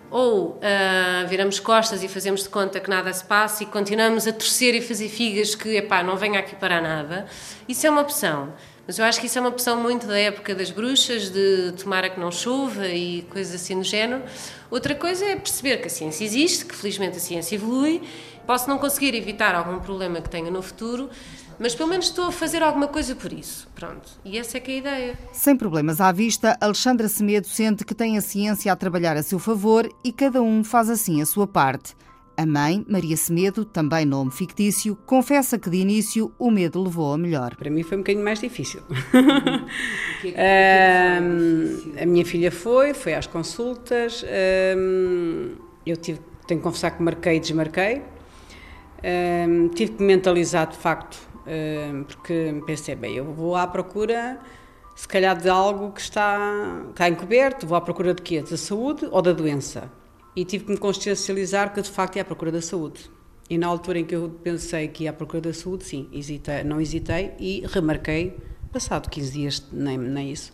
Ou 0.09 0.53
uh, 0.53 1.27
viramos 1.27 1.59
costas 1.59 2.01
e 2.01 2.07
fazemos 2.07 2.41
de 2.41 2.49
conta 2.49 2.79
que 2.79 2.89
nada 2.89 3.13
se 3.13 3.23
passa 3.23 3.61
e 3.61 3.67
continuamos 3.67 4.25
a 4.25 4.33
torcer 4.33 4.73
e 4.73 4.81
fazer 4.81 5.09
figas 5.09 5.53
que, 5.53 5.75
epá, 5.75 6.01
não 6.01 6.17
venha 6.17 6.39
aqui 6.39 6.55
para 6.55 6.81
nada. 6.81 7.27
Isso 7.69 7.85
é 7.85 7.89
uma 7.91 8.01
opção. 8.01 8.51
Mas 8.87 8.97
eu 8.97 9.05
acho 9.05 9.19
que 9.19 9.27
isso 9.27 9.37
é 9.37 9.41
uma 9.41 9.49
opção 9.49 9.79
muito 9.79 10.07
da 10.07 10.17
época 10.17 10.55
das 10.55 10.71
bruxas, 10.71 11.29
de 11.29 11.71
tomara 11.73 12.09
que 12.09 12.19
não 12.19 12.31
chova 12.31 12.87
e 12.87 13.27
coisas 13.29 13.61
assim 13.61 13.77
do 13.77 13.83
género. 13.83 14.23
Outra 14.71 14.95
coisa 14.95 15.23
é 15.23 15.35
perceber 15.35 15.77
que 15.77 15.85
a 15.85 15.89
ciência 15.91 16.23
existe, 16.25 16.65
que 16.65 16.75
felizmente 16.75 17.17
a 17.17 17.19
ciência 17.19 17.53
evolui. 17.53 18.01
Posso 18.45 18.69
não 18.69 18.77
conseguir 18.77 19.15
evitar 19.15 19.55
algum 19.55 19.79
problema 19.79 20.21
que 20.21 20.29
tenha 20.29 20.51
no 20.51 20.61
futuro, 20.61 21.09
mas 21.59 21.75
pelo 21.75 21.89
menos 21.89 22.07
estou 22.07 22.25
a 22.25 22.31
fazer 22.31 22.61
alguma 22.61 22.87
coisa 22.87 23.15
por 23.15 23.31
isso. 23.31 23.67
Pronto. 23.75 24.11
E 24.23 24.37
essa 24.37 24.57
é 24.57 24.59
que 24.59 24.71
é 24.71 24.73
a 24.75 24.77
ideia. 24.77 25.19
Sem 25.31 25.55
problemas 25.55 26.01
à 26.01 26.11
vista, 26.11 26.57
Alexandra 26.59 27.07
Semedo 27.07 27.47
sente 27.47 27.85
que 27.85 27.95
tem 27.95 28.17
a 28.17 28.21
ciência 28.21 28.71
a 28.71 28.75
trabalhar 28.75 29.17
a 29.17 29.23
seu 29.23 29.39
favor 29.39 29.89
e 30.03 30.11
cada 30.11 30.41
um 30.41 30.63
faz 30.63 30.89
assim 30.89 31.21
a 31.21 31.25
sua 31.25 31.47
parte. 31.47 31.95
A 32.37 32.45
mãe, 32.45 32.85
Maria 32.89 33.15
Semedo, 33.15 33.63
também 33.63 34.05
nome 34.05 34.29
fictício, 34.29 34.93
confessa 35.05 35.57
que 35.57 35.69
de 35.69 35.77
início 35.77 36.33
o 36.37 36.51
medo 36.51 36.83
levou 36.83 37.13
a 37.13 37.17
melhor. 37.17 37.55
Para 37.55 37.69
mim 37.69 37.81
foi 37.81 37.97
um 37.97 38.01
bocadinho 38.01 38.25
mais 38.25 38.41
difícil. 38.41 38.81
que 40.21 40.33
é 40.35 41.21
que 41.93 42.01
a 42.01 42.05
minha 42.05 42.25
filha 42.25 42.51
foi, 42.51 42.93
foi 42.93 43.13
às 43.13 43.25
consultas. 43.25 44.25
eu 45.85 45.95
tive, 45.95 46.19
tenho 46.45 46.59
que 46.59 46.63
confessar 46.63 46.91
que 46.91 47.01
marquei 47.01 47.37
e 47.37 47.39
desmarquei. 47.39 48.01
tive 49.73 49.93
que 49.93 50.03
mentalizar 50.03 50.67
de 50.67 50.77
facto, 50.77 51.17
porque 52.07 52.61
pensei, 52.65 52.95
bem, 52.95 53.15
eu 53.15 53.25
vou 53.25 53.55
à 53.55 53.67
procura 53.67 54.39
se 54.95 55.07
calhar 55.07 55.35
de 55.35 55.49
algo 55.49 55.91
que 55.91 56.01
está, 56.01 56.37
está 56.89 57.09
encoberto, 57.09 57.67
vou 57.67 57.77
à 57.77 57.81
procura 57.81 58.13
de 58.13 58.21
quê? 58.21 58.41
Da 58.41 58.55
saúde 58.55 59.07
ou 59.11 59.21
da 59.21 59.33
doença? 59.33 59.91
e 60.35 60.43
tive 60.43 60.65
que 60.65 60.71
me 60.71 60.77
consciencializar 60.77 61.73
que 61.73 61.81
de 61.81 61.89
facto 61.89 62.17
ia 62.17 62.21
à 62.21 62.25
procura 62.25 62.51
da 62.51 62.61
saúde. 62.61 63.09
E 63.49 63.57
na 63.57 63.67
altura 63.67 63.99
em 63.99 64.05
que 64.05 64.15
eu 64.15 64.29
pensei 64.43 64.87
que 64.87 65.03
ia 65.03 65.11
à 65.11 65.13
procura 65.13 65.41
da 65.41 65.53
saúde, 65.53 65.85
sim, 65.85 66.09
hesitei, 66.11 66.63
não 66.63 66.81
hesitei 66.81 67.33
e 67.39 67.63
remarquei, 67.67 68.35
passado 68.71 69.09
15 69.09 69.31
dias, 69.31 69.67
nem, 69.71 69.97
nem 69.97 70.31
isso, 70.31 70.51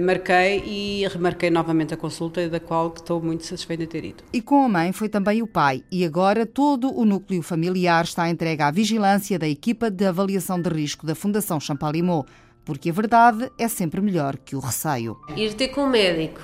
marquei 0.00 0.62
e 0.64 1.06
remarquei 1.08 1.50
novamente 1.50 1.94
a 1.94 1.96
consulta, 1.96 2.48
da 2.48 2.60
qual 2.60 2.92
estou 2.94 3.20
muito 3.20 3.44
satisfeita 3.44 3.84
de 3.84 3.88
ter 3.88 4.04
ido. 4.04 4.24
E 4.32 4.40
com 4.40 4.64
a 4.64 4.68
mãe 4.68 4.92
foi 4.92 5.08
também 5.08 5.42
o 5.42 5.46
pai, 5.46 5.82
e 5.90 6.04
agora 6.04 6.46
todo 6.46 6.92
o 6.96 7.04
núcleo 7.04 7.42
familiar 7.42 8.04
está 8.04 8.28
entregue 8.28 8.62
à 8.62 8.70
vigilância 8.70 9.38
da 9.38 9.48
equipa 9.48 9.90
de 9.90 10.04
avaliação 10.04 10.60
de 10.60 10.68
risco 10.68 11.06
da 11.06 11.14
Fundação 11.14 11.58
Champalimau, 11.58 12.26
porque 12.64 12.90
a 12.90 12.92
verdade 12.92 13.50
é 13.58 13.68
sempre 13.68 14.00
melhor 14.00 14.36
que 14.36 14.54
o 14.54 14.60
receio. 14.60 15.18
Ir 15.36 15.54
ter 15.54 15.68
com 15.68 15.84
o 15.84 15.88
médico 15.88 16.40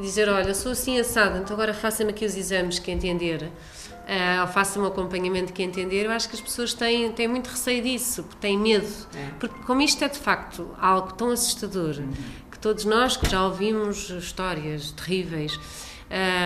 dizer, 0.00 0.28
olha, 0.28 0.54
sou 0.54 0.72
assim 0.72 0.98
assado, 0.98 1.38
então 1.38 1.54
agora 1.54 1.74
faça-me 1.74 2.10
aqui 2.10 2.24
os 2.24 2.36
exames 2.36 2.78
que 2.78 2.90
entender, 2.90 3.42
uh, 3.42 4.40
ou 4.40 4.46
faça-me 4.48 4.84
um 4.84 4.88
acompanhamento 4.88 5.52
que 5.52 5.62
entender, 5.62 6.06
eu 6.06 6.10
acho 6.10 6.28
que 6.28 6.34
as 6.34 6.40
pessoas 6.40 6.72
têm, 6.72 7.12
têm 7.12 7.28
muito 7.28 7.48
receio 7.48 7.82
disso, 7.82 8.24
têm 8.40 8.58
medo, 8.58 8.88
é. 9.14 9.30
porque 9.38 9.62
como 9.64 9.82
isto 9.82 10.02
é 10.02 10.08
de 10.08 10.18
facto 10.18 10.70
algo 10.80 11.12
tão 11.12 11.30
assustador, 11.30 11.98
uhum. 11.98 12.12
Que 12.60 12.62
todos 12.62 12.84
nós 12.84 13.16
que 13.16 13.28
já 13.28 13.42
ouvimos 13.42 14.10
histórias 14.10 14.90
terríveis, 14.92 15.58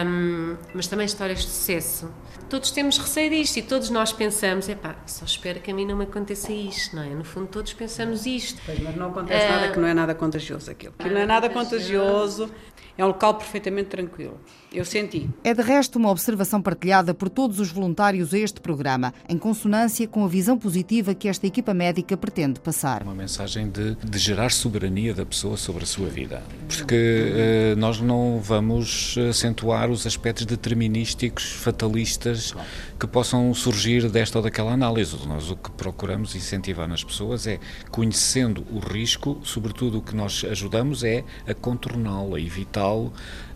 um, 0.07 0.57
mas 0.73 0.87
também 0.87 1.07
histórias 1.07 1.41
de 1.41 1.47
sucesso. 1.47 2.09
Todos 2.49 2.71
temos 2.71 2.99
receio 2.99 3.31
disto 3.31 3.57
e 3.57 3.63
todos 3.63 3.91
nós 3.91 4.13
pensamos, 4.13 4.69
epá, 4.69 4.95
só 5.07 5.25
espero 5.25 5.59
que 5.61 5.73
a 5.73 5.75
mim 5.75 5.85
não 5.85 5.97
me 5.97 6.05
aconteça 6.05 6.53
isto, 6.53 6.95
não 6.95 7.03
é? 7.03 7.09
No 7.09 7.25
fundo, 7.25 7.49
todos 7.49 7.73
pensamos 7.73 8.27
isto. 8.27 8.63
Pois, 8.65 8.79
mas 8.79 8.95
não 8.95 9.09
acontece 9.09 9.47
uh, 9.47 9.51
nada 9.51 9.73
que 9.73 9.79
não 9.81 9.89
é 9.89 9.95
nada 9.95 10.15
contagioso 10.15 10.71
aquilo. 10.71 10.95
Aquilo 10.97 11.15
não 11.15 11.23
é 11.23 11.27
nada 11.27 11.51
contagioso, 11.51 12.49
é 12.97 13.05
um 13.05 13.09
local 13.09 13.35
perfeitamente 13.35 13.89
tranquilo. 13.89 14.39
Eu 14.73 14.85
senti. 14.85 15.29
É 15.43 15.55
de 15.55 15.63
resto 15.63 15.97
uma 15.99 16.11
observação 16.11 16.61
partilhada 16.61 17.15
por 17.15 17.29
todos 17.29 17.61
os 17.61 17.71
voluntários 17.71 18.35
a 18.35 18.39
este 18.39 18.61
programa, 18.61 19.15
em 19.29 19.39
consonância 19.39 20.07
com 20.09 20.25
a 20.25 20.29
visão 20.29 20.59
positiva 20.59 21.15
que 21.15 21.29
esta 21.29 21.47
equipa 21.47 21.73
médica 21.73 22.17
pretende 22.17 22.61
passar. 22.61 23.03
Uma 23.03 23.15
mensagem 23.15 23.69
de, 23.69 23.95
de 23.97 24.19
gerar 24.19 24.51
soberania 24.51 25.15
da 25.15 25.25
pessoa 25.25 25.57
sobre 25.57 25.85
a 25.85 25.87
sua 25.87 26.09
vida. 26.09 26.43
Porque 26.69 27.75
uh, 27.75 27.79
nós 27.79 28.01
não 28.01 28.41
vamos 28.41 29.17
acentuar 29.31 29.91
os 29.91 30.07
aspectos 30.07 30.45
determinísticos, 30.45 31.53
fatalistas, 31.53 32.55
que 32.99 33.07
possam 33.07 33.53
surgir 33.55 34.09
desta 34.09 34.39
ou 34.39 34.43
daquela 34.43 34.73
análise. 34.73 35.17
Nós 35.27 35.51
o 35.51 35.57
que 35.57 35.71
procuramos 35.71 36.35
incentivar 36.35 36.89
nas 36.89 37.05
pessoas 37.05 37.47
é, 37.47 37.59
conhecendo 37.91 38.65
o 38.73 38.79
risco, 38.79 39.39
sobretudo 39.43 39.99
o 39.99 40.03
que 40.03 40.17
nós 40.17 40.45
ajudamos 40.51 41.05
é 41.05 41.25
a 41.47 41.55
contorná-lo, 41.55 42.35
a 42.35 42.41
evitá-lo, 42.41 42.84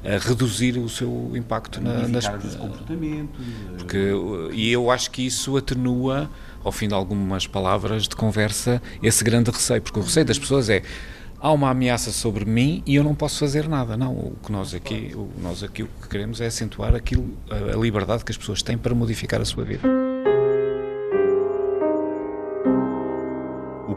a 0.05 0.19
reduzir 0.19 0.79
o 0.79 0.89
seu 0.89 1.33
impacto 1.35 1.81
na, 1.81 2.09
nas 2.09 2.27
comportamentos. 2.57 3.45
Porque, 3.77 4.13
e 4.53 4.71
eu 4.71 4.91
acho 4.91 5.11
que 5.11 5.27
isso 5.27 5.57
atenua, 5.57 6.31
ao 6.63 6.73
fim 6.73 6.89
de 6.89 6.95
algumas 6.95 7.47
palavras 7.47 8.05
de 8.05 8.15
conversa, 8.15 8.81
esse 9.03 9.25
grande 9.25 9.51
receio, 9.51 9.83
porque 9.83 9.99
o 9.99 10.03
receio 10.03 10.27
das 10.27 10.39
pessoas 10.39 10.69
é 10.69 10.83
há 11.41 11.53
uma 11.53 11.71
ameaça 11.71 12.11
sobre 12.11 12.45
mim 12.45 12.83
e 12.85 12.97
eu 12.97 13.05
não 13.05 13.15
posso 13.15 13.39
fazer 13.39 13.69
nada. 13.69 13.97
Não, 13.97 14.13
o 14.13 14.37
que 14.45 14.51
nós 14.53 14.75
aqui, 14.75 15.13
o, 15.15 15.29
nós 15.41 15.63
aqui 15.63 15.83
o 15.83 15.89
que 16.03 16.09
queremos 16.09 16.41
é 16.41 16.47
acentuar 16.47 16.95
aquilo, 16.95 17.37
a 17.51 17.77
liberdade 17.77 18.25
que 18.25 18.33
as 18.33 18.39
pessoas 18.39 18.63
têm 18.63 18.77
para 18.77 18.95
modificar 18.95 19.41
a 19.41 19.45
sua 19.45 19.65
vida. 19.65 20.08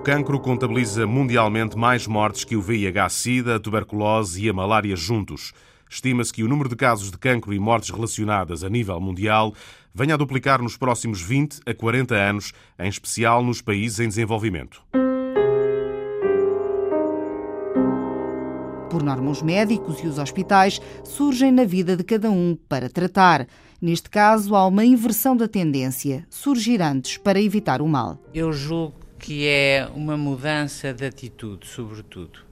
Cancro 0.04 0.40
contabiliza 0.40 1.06
mundialmente 1.06 1.78
mais 1.78 2.08
mortes 2.08 2.44
que 2.44 2.56
o 2.56 2.62
VIH-Sida, 2.62 3.58
a 3.58 3.60
tuberculose 3.60 4.44
e 4.44 4.50
a 4.50 4.54
malária 4.54 4.96
juntos. 4.96 5.54
Estima-se 5.88 6.34
que 6.34 6.44
o 6.44 6.48
número 6.48 6.68
de 6.68 6.76
casos 6.76 7.12
de 7.12 7.18
cancro 7.20 7.54
e 7.54 7.60
mortes 7.60 7.92
relacionadas 7.92 8.64
a 8.64 8.70
nível 8.70 9.00
mundial 9.00 9.54
venha 9.94 10.16
a 10.16 10.18
duplicar 10.18 10.60
nos 10.60 10.76
próximos 10.76 11.22
20 11.22 11.60
a 11.68 11.74
40 11.74 12.16
anos, 12.16 12.52
em 12.80 12.90
especial 12.90 13.44
nos 13.44 13.62
países 13.62 14.00
em 14.00 14.08
desenvolvimento. 14.08 14.82
Por 18.90 19.04
norma, 19.04 19.30
os 19.30 19.44
médicos 19.44 20.00
e 20.04 20.08
os 20.08 20.18
hospitais 20.18 20.82
surgem 21.04 21.52
na 21.52 21.64
vida 21.64 21.96
de 21.96 22.04
cada 22.04 22.32
um 22.32 22.58
para 22.68 22.90
tratar. 22.90 23.48
Neste 23.80 24.10
caso, 24.10 24.56
há 24.56 24.66
uma 24.66 24.84
inversão 24.84 25.38
da 25.38 25.48
tendência, 25.48 26.26
surgir 26.28 26.82
antes 26.82 27.18
para 27.18 27.40
evitar 27.40 27.84
o 27.84 27.88
mal. 27.88 28.18
Eu 28.34 28.52
julgo 28.52 29.11
que 29.22 29.48
é 29.48 29.88
uma 29.94 30.18
mudança 30.18 30.94
de 30.94 31.06
atitude, 31.06 31.68
sobretudo 31.68 32.52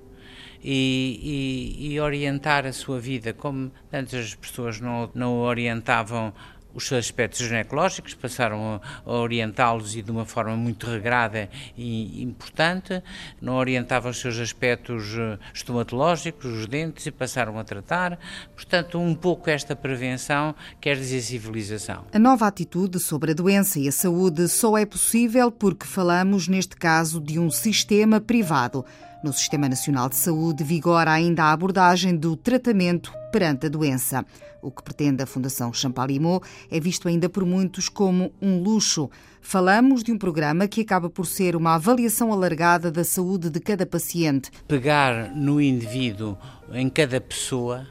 e, 0.63 1.75
e, 1.79 1.93
e, 1.93 1.99
orientar 1.99 2.65
a 2.65 2.73
sua 2.73 2.99
vida, 2.99 3.33
como 3.33 3.71
antes 3.91 4.13
as 4.13 4.35
pessoas 4.35 4.79
não, 4.79 5.09
não 5.15 5.39
orientavam 5.39 6.33
os 6.73 6.87
seus 6.87 7.05
aspectos 7.05 7.39
ginecológicos, 7.39 8.13
passaram 8.13 8.81
a, 9.05 9.11
orientá-los 9.11 9.95
e 9.95 10.01
de 10.01 10.11
uma 10.11 10.25
forma 10.25 10.55
muito 10.55 10.85
regrada 10.85 11.49
e 11.77 12.21
importante, 12.21 13.01
não 13.41 13.55
orientavam 13.55 14.11
os 14.11 14.17
seus 14.17 14.37
aspectos 14.39 15.15
eh, 15.17 15.37
estomatológicos, 15.53 16.45
os 16.45 16.67
dentes, 16.67 17.05
e 17.05 17.11
passaram 17.11 17.57
a 17.59 17.63
tratar. 17.63 18.19
Portanto, 18.55 18.99
um 18.99 19.15
pouco 19.15 19.49
esta 19.49 19.75
prevenção 19.75 20.55
quer 20.79 20.95
dizer 20.95 21.21
civilização. 21.21 22.05
A 22.13 22.19
nova 22.19 22.47
atitude 22.47 22.99
sobre 22.99 23.31
a 23.31 23.33
doença 23.33 23.79
e 23.79 23.87
a 23.87 23.91
saúde 23.91 24.47
só 24.47 24.77
é 24.77 24.85
possível 24.85 25.51
porque 25.51 25.85
falamos, 25.85 26.47
neste 26.47 26.75
caso, 26.75 27.19
de 27.19 27.39
um 27.39 27.49
sistema 27.49 28.19
privado. 28.19 28.85
No 29.21 29.33
Sistema 29.33 29.67
Nacional 29.67 30.07
de 30.07 30.15
Saúde 30.15 30.63
vigora 30.63 31.11
ainda 31.11 31.43
a 31.43 31.51
abordagem 31.51 32.15
do 32.15 32.37
tratamento 32.37 33.11
perante 33.33 33.65
a 33.65 33.69
doença. 33.69 34.25
O 34.61 34.71
que 34.71 34.81
pretende 34.81 35.21
a 35.21 35.25
Fundação 35.25 35.73
Champalimau 35.73 36.41
é 36.71 36.79
visto 36.79 37.05
ainda 37.09 37.27
por 37.27 37.43
muitos 37.45 37.89
como 37.89 38.31
um 38.41 38.63
luxo. 38.63 39.09
Falamos 39.41 40.03
de 40.03 40.13
um 40.13 40.17
programa 40.17 40.69
que 40.69 40.81
acaba 40.81 41.09
por 41.09 41.25
ser 41.25 41.57
uma 41.57 41.75
avaliação 41.75 42.31
alargada 42.31 42.89
da 42.89 43.03
saúde 43.03 43.49
de 43.49 43.59
cada 43.59 43.85
paciente. 43.85 44.51
Pegar 44.65 45.35
no 45.35 45.59
indivíduo, 45.59 46.37
em 46.71 46.89
cada 46.89 47.19
pessoa, 47.19 47.87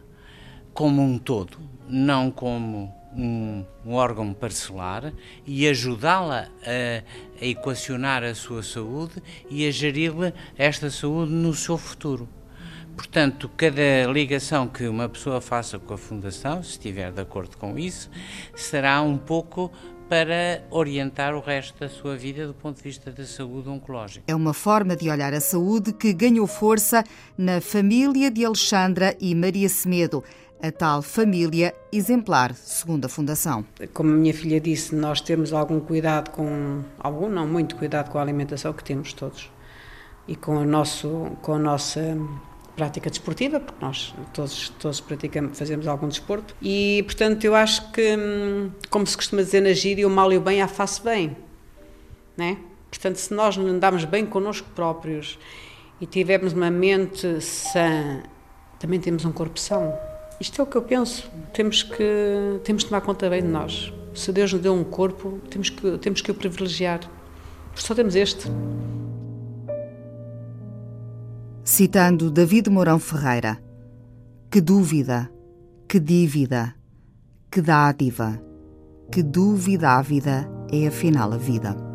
como 0.73 1.03
um 1.03 1.19
todo, 1.19 1.59
não 1.87 2.31
como 2.31 2.91
um, 3.15 3.65
um 3.85 3.93
órgão 3.93 4.33
parcelar 4.33 5.13
e 5.47 5.69
ajudá-la 5.69 6.49
a, 6.63 7.03
a, 7.41 7.45
equacionar 7.45 8.23
a 8.23 8.35
sua 8.35 8.63
saúde 8.63 9.23
e 9.51 9.67
a 9.67 9.71
gerir-lhe 9.71 10.33
esta 10.57 10.91
saúde 10.91 11.33
no 11.33 11.55
seu 11.55 11.79
futuro. 11.79 12.29
Portanto, 12.97 13.49
cada 13.57 14.11
ligação 14.13 14.67
que 14.67 14.89
uma 14.89 15.09
pessoa 15.09 15.41
faça 15.41 15.79
com 15.79 15.95
a 15.95 15.99
Fundação, 15.99 16.63
se 16.63 16.71
estiver 16.71 17.13
de 17.13 17.21
acordo 17.21 17.57
com 17.57 17.79
isso, 17.79 18.11
será 18.57 19.01
um 19.03 19.17
pouco 19.17 19.71
para 20.09 20.65
orientar 20.71 21.35
o 21.35 21.41
resto 21.41 21.79
da 21.79 21.89
sua 21.89 22.17
vida 22.17 22.47
do 22.47 22.55
ponto 22.55 22.79
de 22.79 22.83
vista 22.83 23.13
da 23.13 23.25
saúde 23.25 23.69
oncológica. 23.69 24.25
É 24.27 24.35
uma 24.35 24.55
forma 24.55 24.97
de 24.97 25.11
olhar 25.11 25.35
a 25.35 25.41
saúde 25.41 25.93
que 25.93 26.13
ganhou 26.13 26.47
força 26.47 27.05
na 27.37 27.61
família 27.61 28.31
de 28.31 28.45
Alexandra 28.45 29.15
e 29.21 29.35
Maria 29.35 29.69
Semedo 29.69 30.25
a 30.63 30.73
tal 30.73 31.03
família 31.03 31.75
exemplar, 31.93 32.55
segundo 32.55 33.05
a 33.05 33.09
Fundação. 33.09 33.65
Como 33.93 34.11
a 34.11 34.15
minha 34.15 34.35
filha 34.35 34.61
disse, 34.61 34.95
nós 34.95 35.21
temos 35.21 35.53
algum 35.53 35.81
cuidado 35.81 36.31
com, 36.31 36.83
algum 36.99 37.29
não, 37.29 37.47
muito 37.47 37.77
cuidado 37.77 38.11
com 38.11 38.19
a 38.19 38.23
alimentação 38.23 38.73
que 38.73 38.83
temos 38.83 39.13
todos 39.13 39.51
e 40.27 40.37
com, 40.37 40.57
o 40.57 40.65
nosso, 40.65 41.31
com 41.43 41.55
a 41.55 41.59
nossa 41.59 42.19
prática 42.77 43.11
desportiva, 43.11 43.59
porque 43.59 43.85
nós 43.85 44.15
todos, 44.33 44.69
todos 44.79 45.01
praticamos, 45.01 45.59
fazemos 45.59 45.87
algum 45.87 46.09
desporto 46.09 46.55
e, 46.63 47.03
portanto, 47.05 47.45
eu 47.45 47.55
acho 47.55 47.91
que, 47.91 48.17
hum, 48.17 48.71
como 48.91 49.07
se 49.07 49.17
costuma 49.17 49.43
dizer 49.43 49.61
na 49.61 49.73
gíria, 49.73 50.07
o 50.07 50.11
mal 50.11 50.33
e 50.33 50.37
o 50.37 50.41
bem 50.41 50.63
à 50.63 50.69
face 50.69 51.03
bem, 51.03 51.37
né? 52.37 52.59
Portanto, 52.91 53.17
se 53.17 53.35
nós 53.35 53.57
não 53.57 53.67
andarmos 53.67 54.05
bem 54.05 54.25
connosco 54.25 54.69
próprios 54.75 55.39
e 56.01 56.07
tivermos 56.07 56.53
uma 56.53 56.71
mente 56.71 57.41
sã, 57.41 58.23
também 58.79 59.01
temos 59.01 59.25
um 59.25 59.33
corpo 59.33 59.59
são. 59.59 60.08
Isto 60.41 60.61
é 60.61 60.65
o 60.65 60.67
que 60.67 60.77
eu 60.77 60.83
penso. 60.83 61.29
Temos 61.53 61.83
que, 61.83 62.61
temos 62.63 62.85
que 62.85 62.91
tomar 62.91 63.01
conta 63.01 63.29
bem 63.29 63.43
de 63.43 63.49
nós. 63.49 63.93
Se 64.15 64.33
Deus 64.33 64.53
nos 64.53 64.63
deu 64.63 64.73
um 64.73 64.85
corpo, 64.85 65.41
temos 65.51 65.69
que, 65.71 65.99
temos 65.99 66.21
que 66.21 66.31
o 66.31 66.35
privilegiar. 66.35 67.01
Só 67.75 67.95
temos 67.95 68.15
este. 68.15 68.49
Citando 71.65 72.31
David 72.31 72.71
Mourão 72.71 72.99
Ferreira: 72.99 73.61
Que 74.51 74.61
dúvida, 74.61 75.31
que 75.89 75.99
dívida, 75.99 76.75
que 77.51 77.61
dádiva, 77.61 78.41
Que 79.11 79.23
dúvida 79.23 79.91
ávida 79.91 80.49
é 80.71 80.87
afinal 80.87 81.33
a 81.33 81.37
vida. 81.37 81.88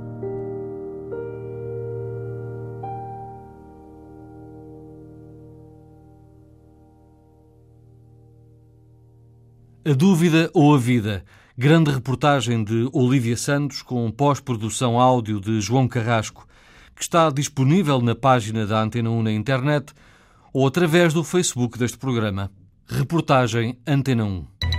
A 9.86 9.92
dúvida 9.92 10.50
ou 10.54 10.74
a 10.74 10.78
vida? 10.78 11.26
Grande 11.58 11.92
reportagem 11.92 12.64
de 12.64 12.88
Olivia 12.94 13.36
Santos 13.36 13.82
com 13.82 14.10
pós-produção 14.10 14.98
áudio 14.98 15.42
de 15.42 15.60
João 15.60 15.90
Carrasco, 15.90 16.48
que 16.96 17.02
está 17.02 17.30
disponível 17.30 18.00
na 18.00 18.16
página 18.16 18.66
da 18.66 18.82
Antena 18.82 19.10
1 19.10 19.24
na 19.24 19.32
internet 19.34 19.94
ou 20.54 20.66
através 20.66 21.14
do 21.14 21.22
Facebook 21.22 21.78
deste 21.78 21.98
programa. 21.98 22.50
Reportagem 22.88 23.78
Antena 23.86 24.24
1. 24.24 24.73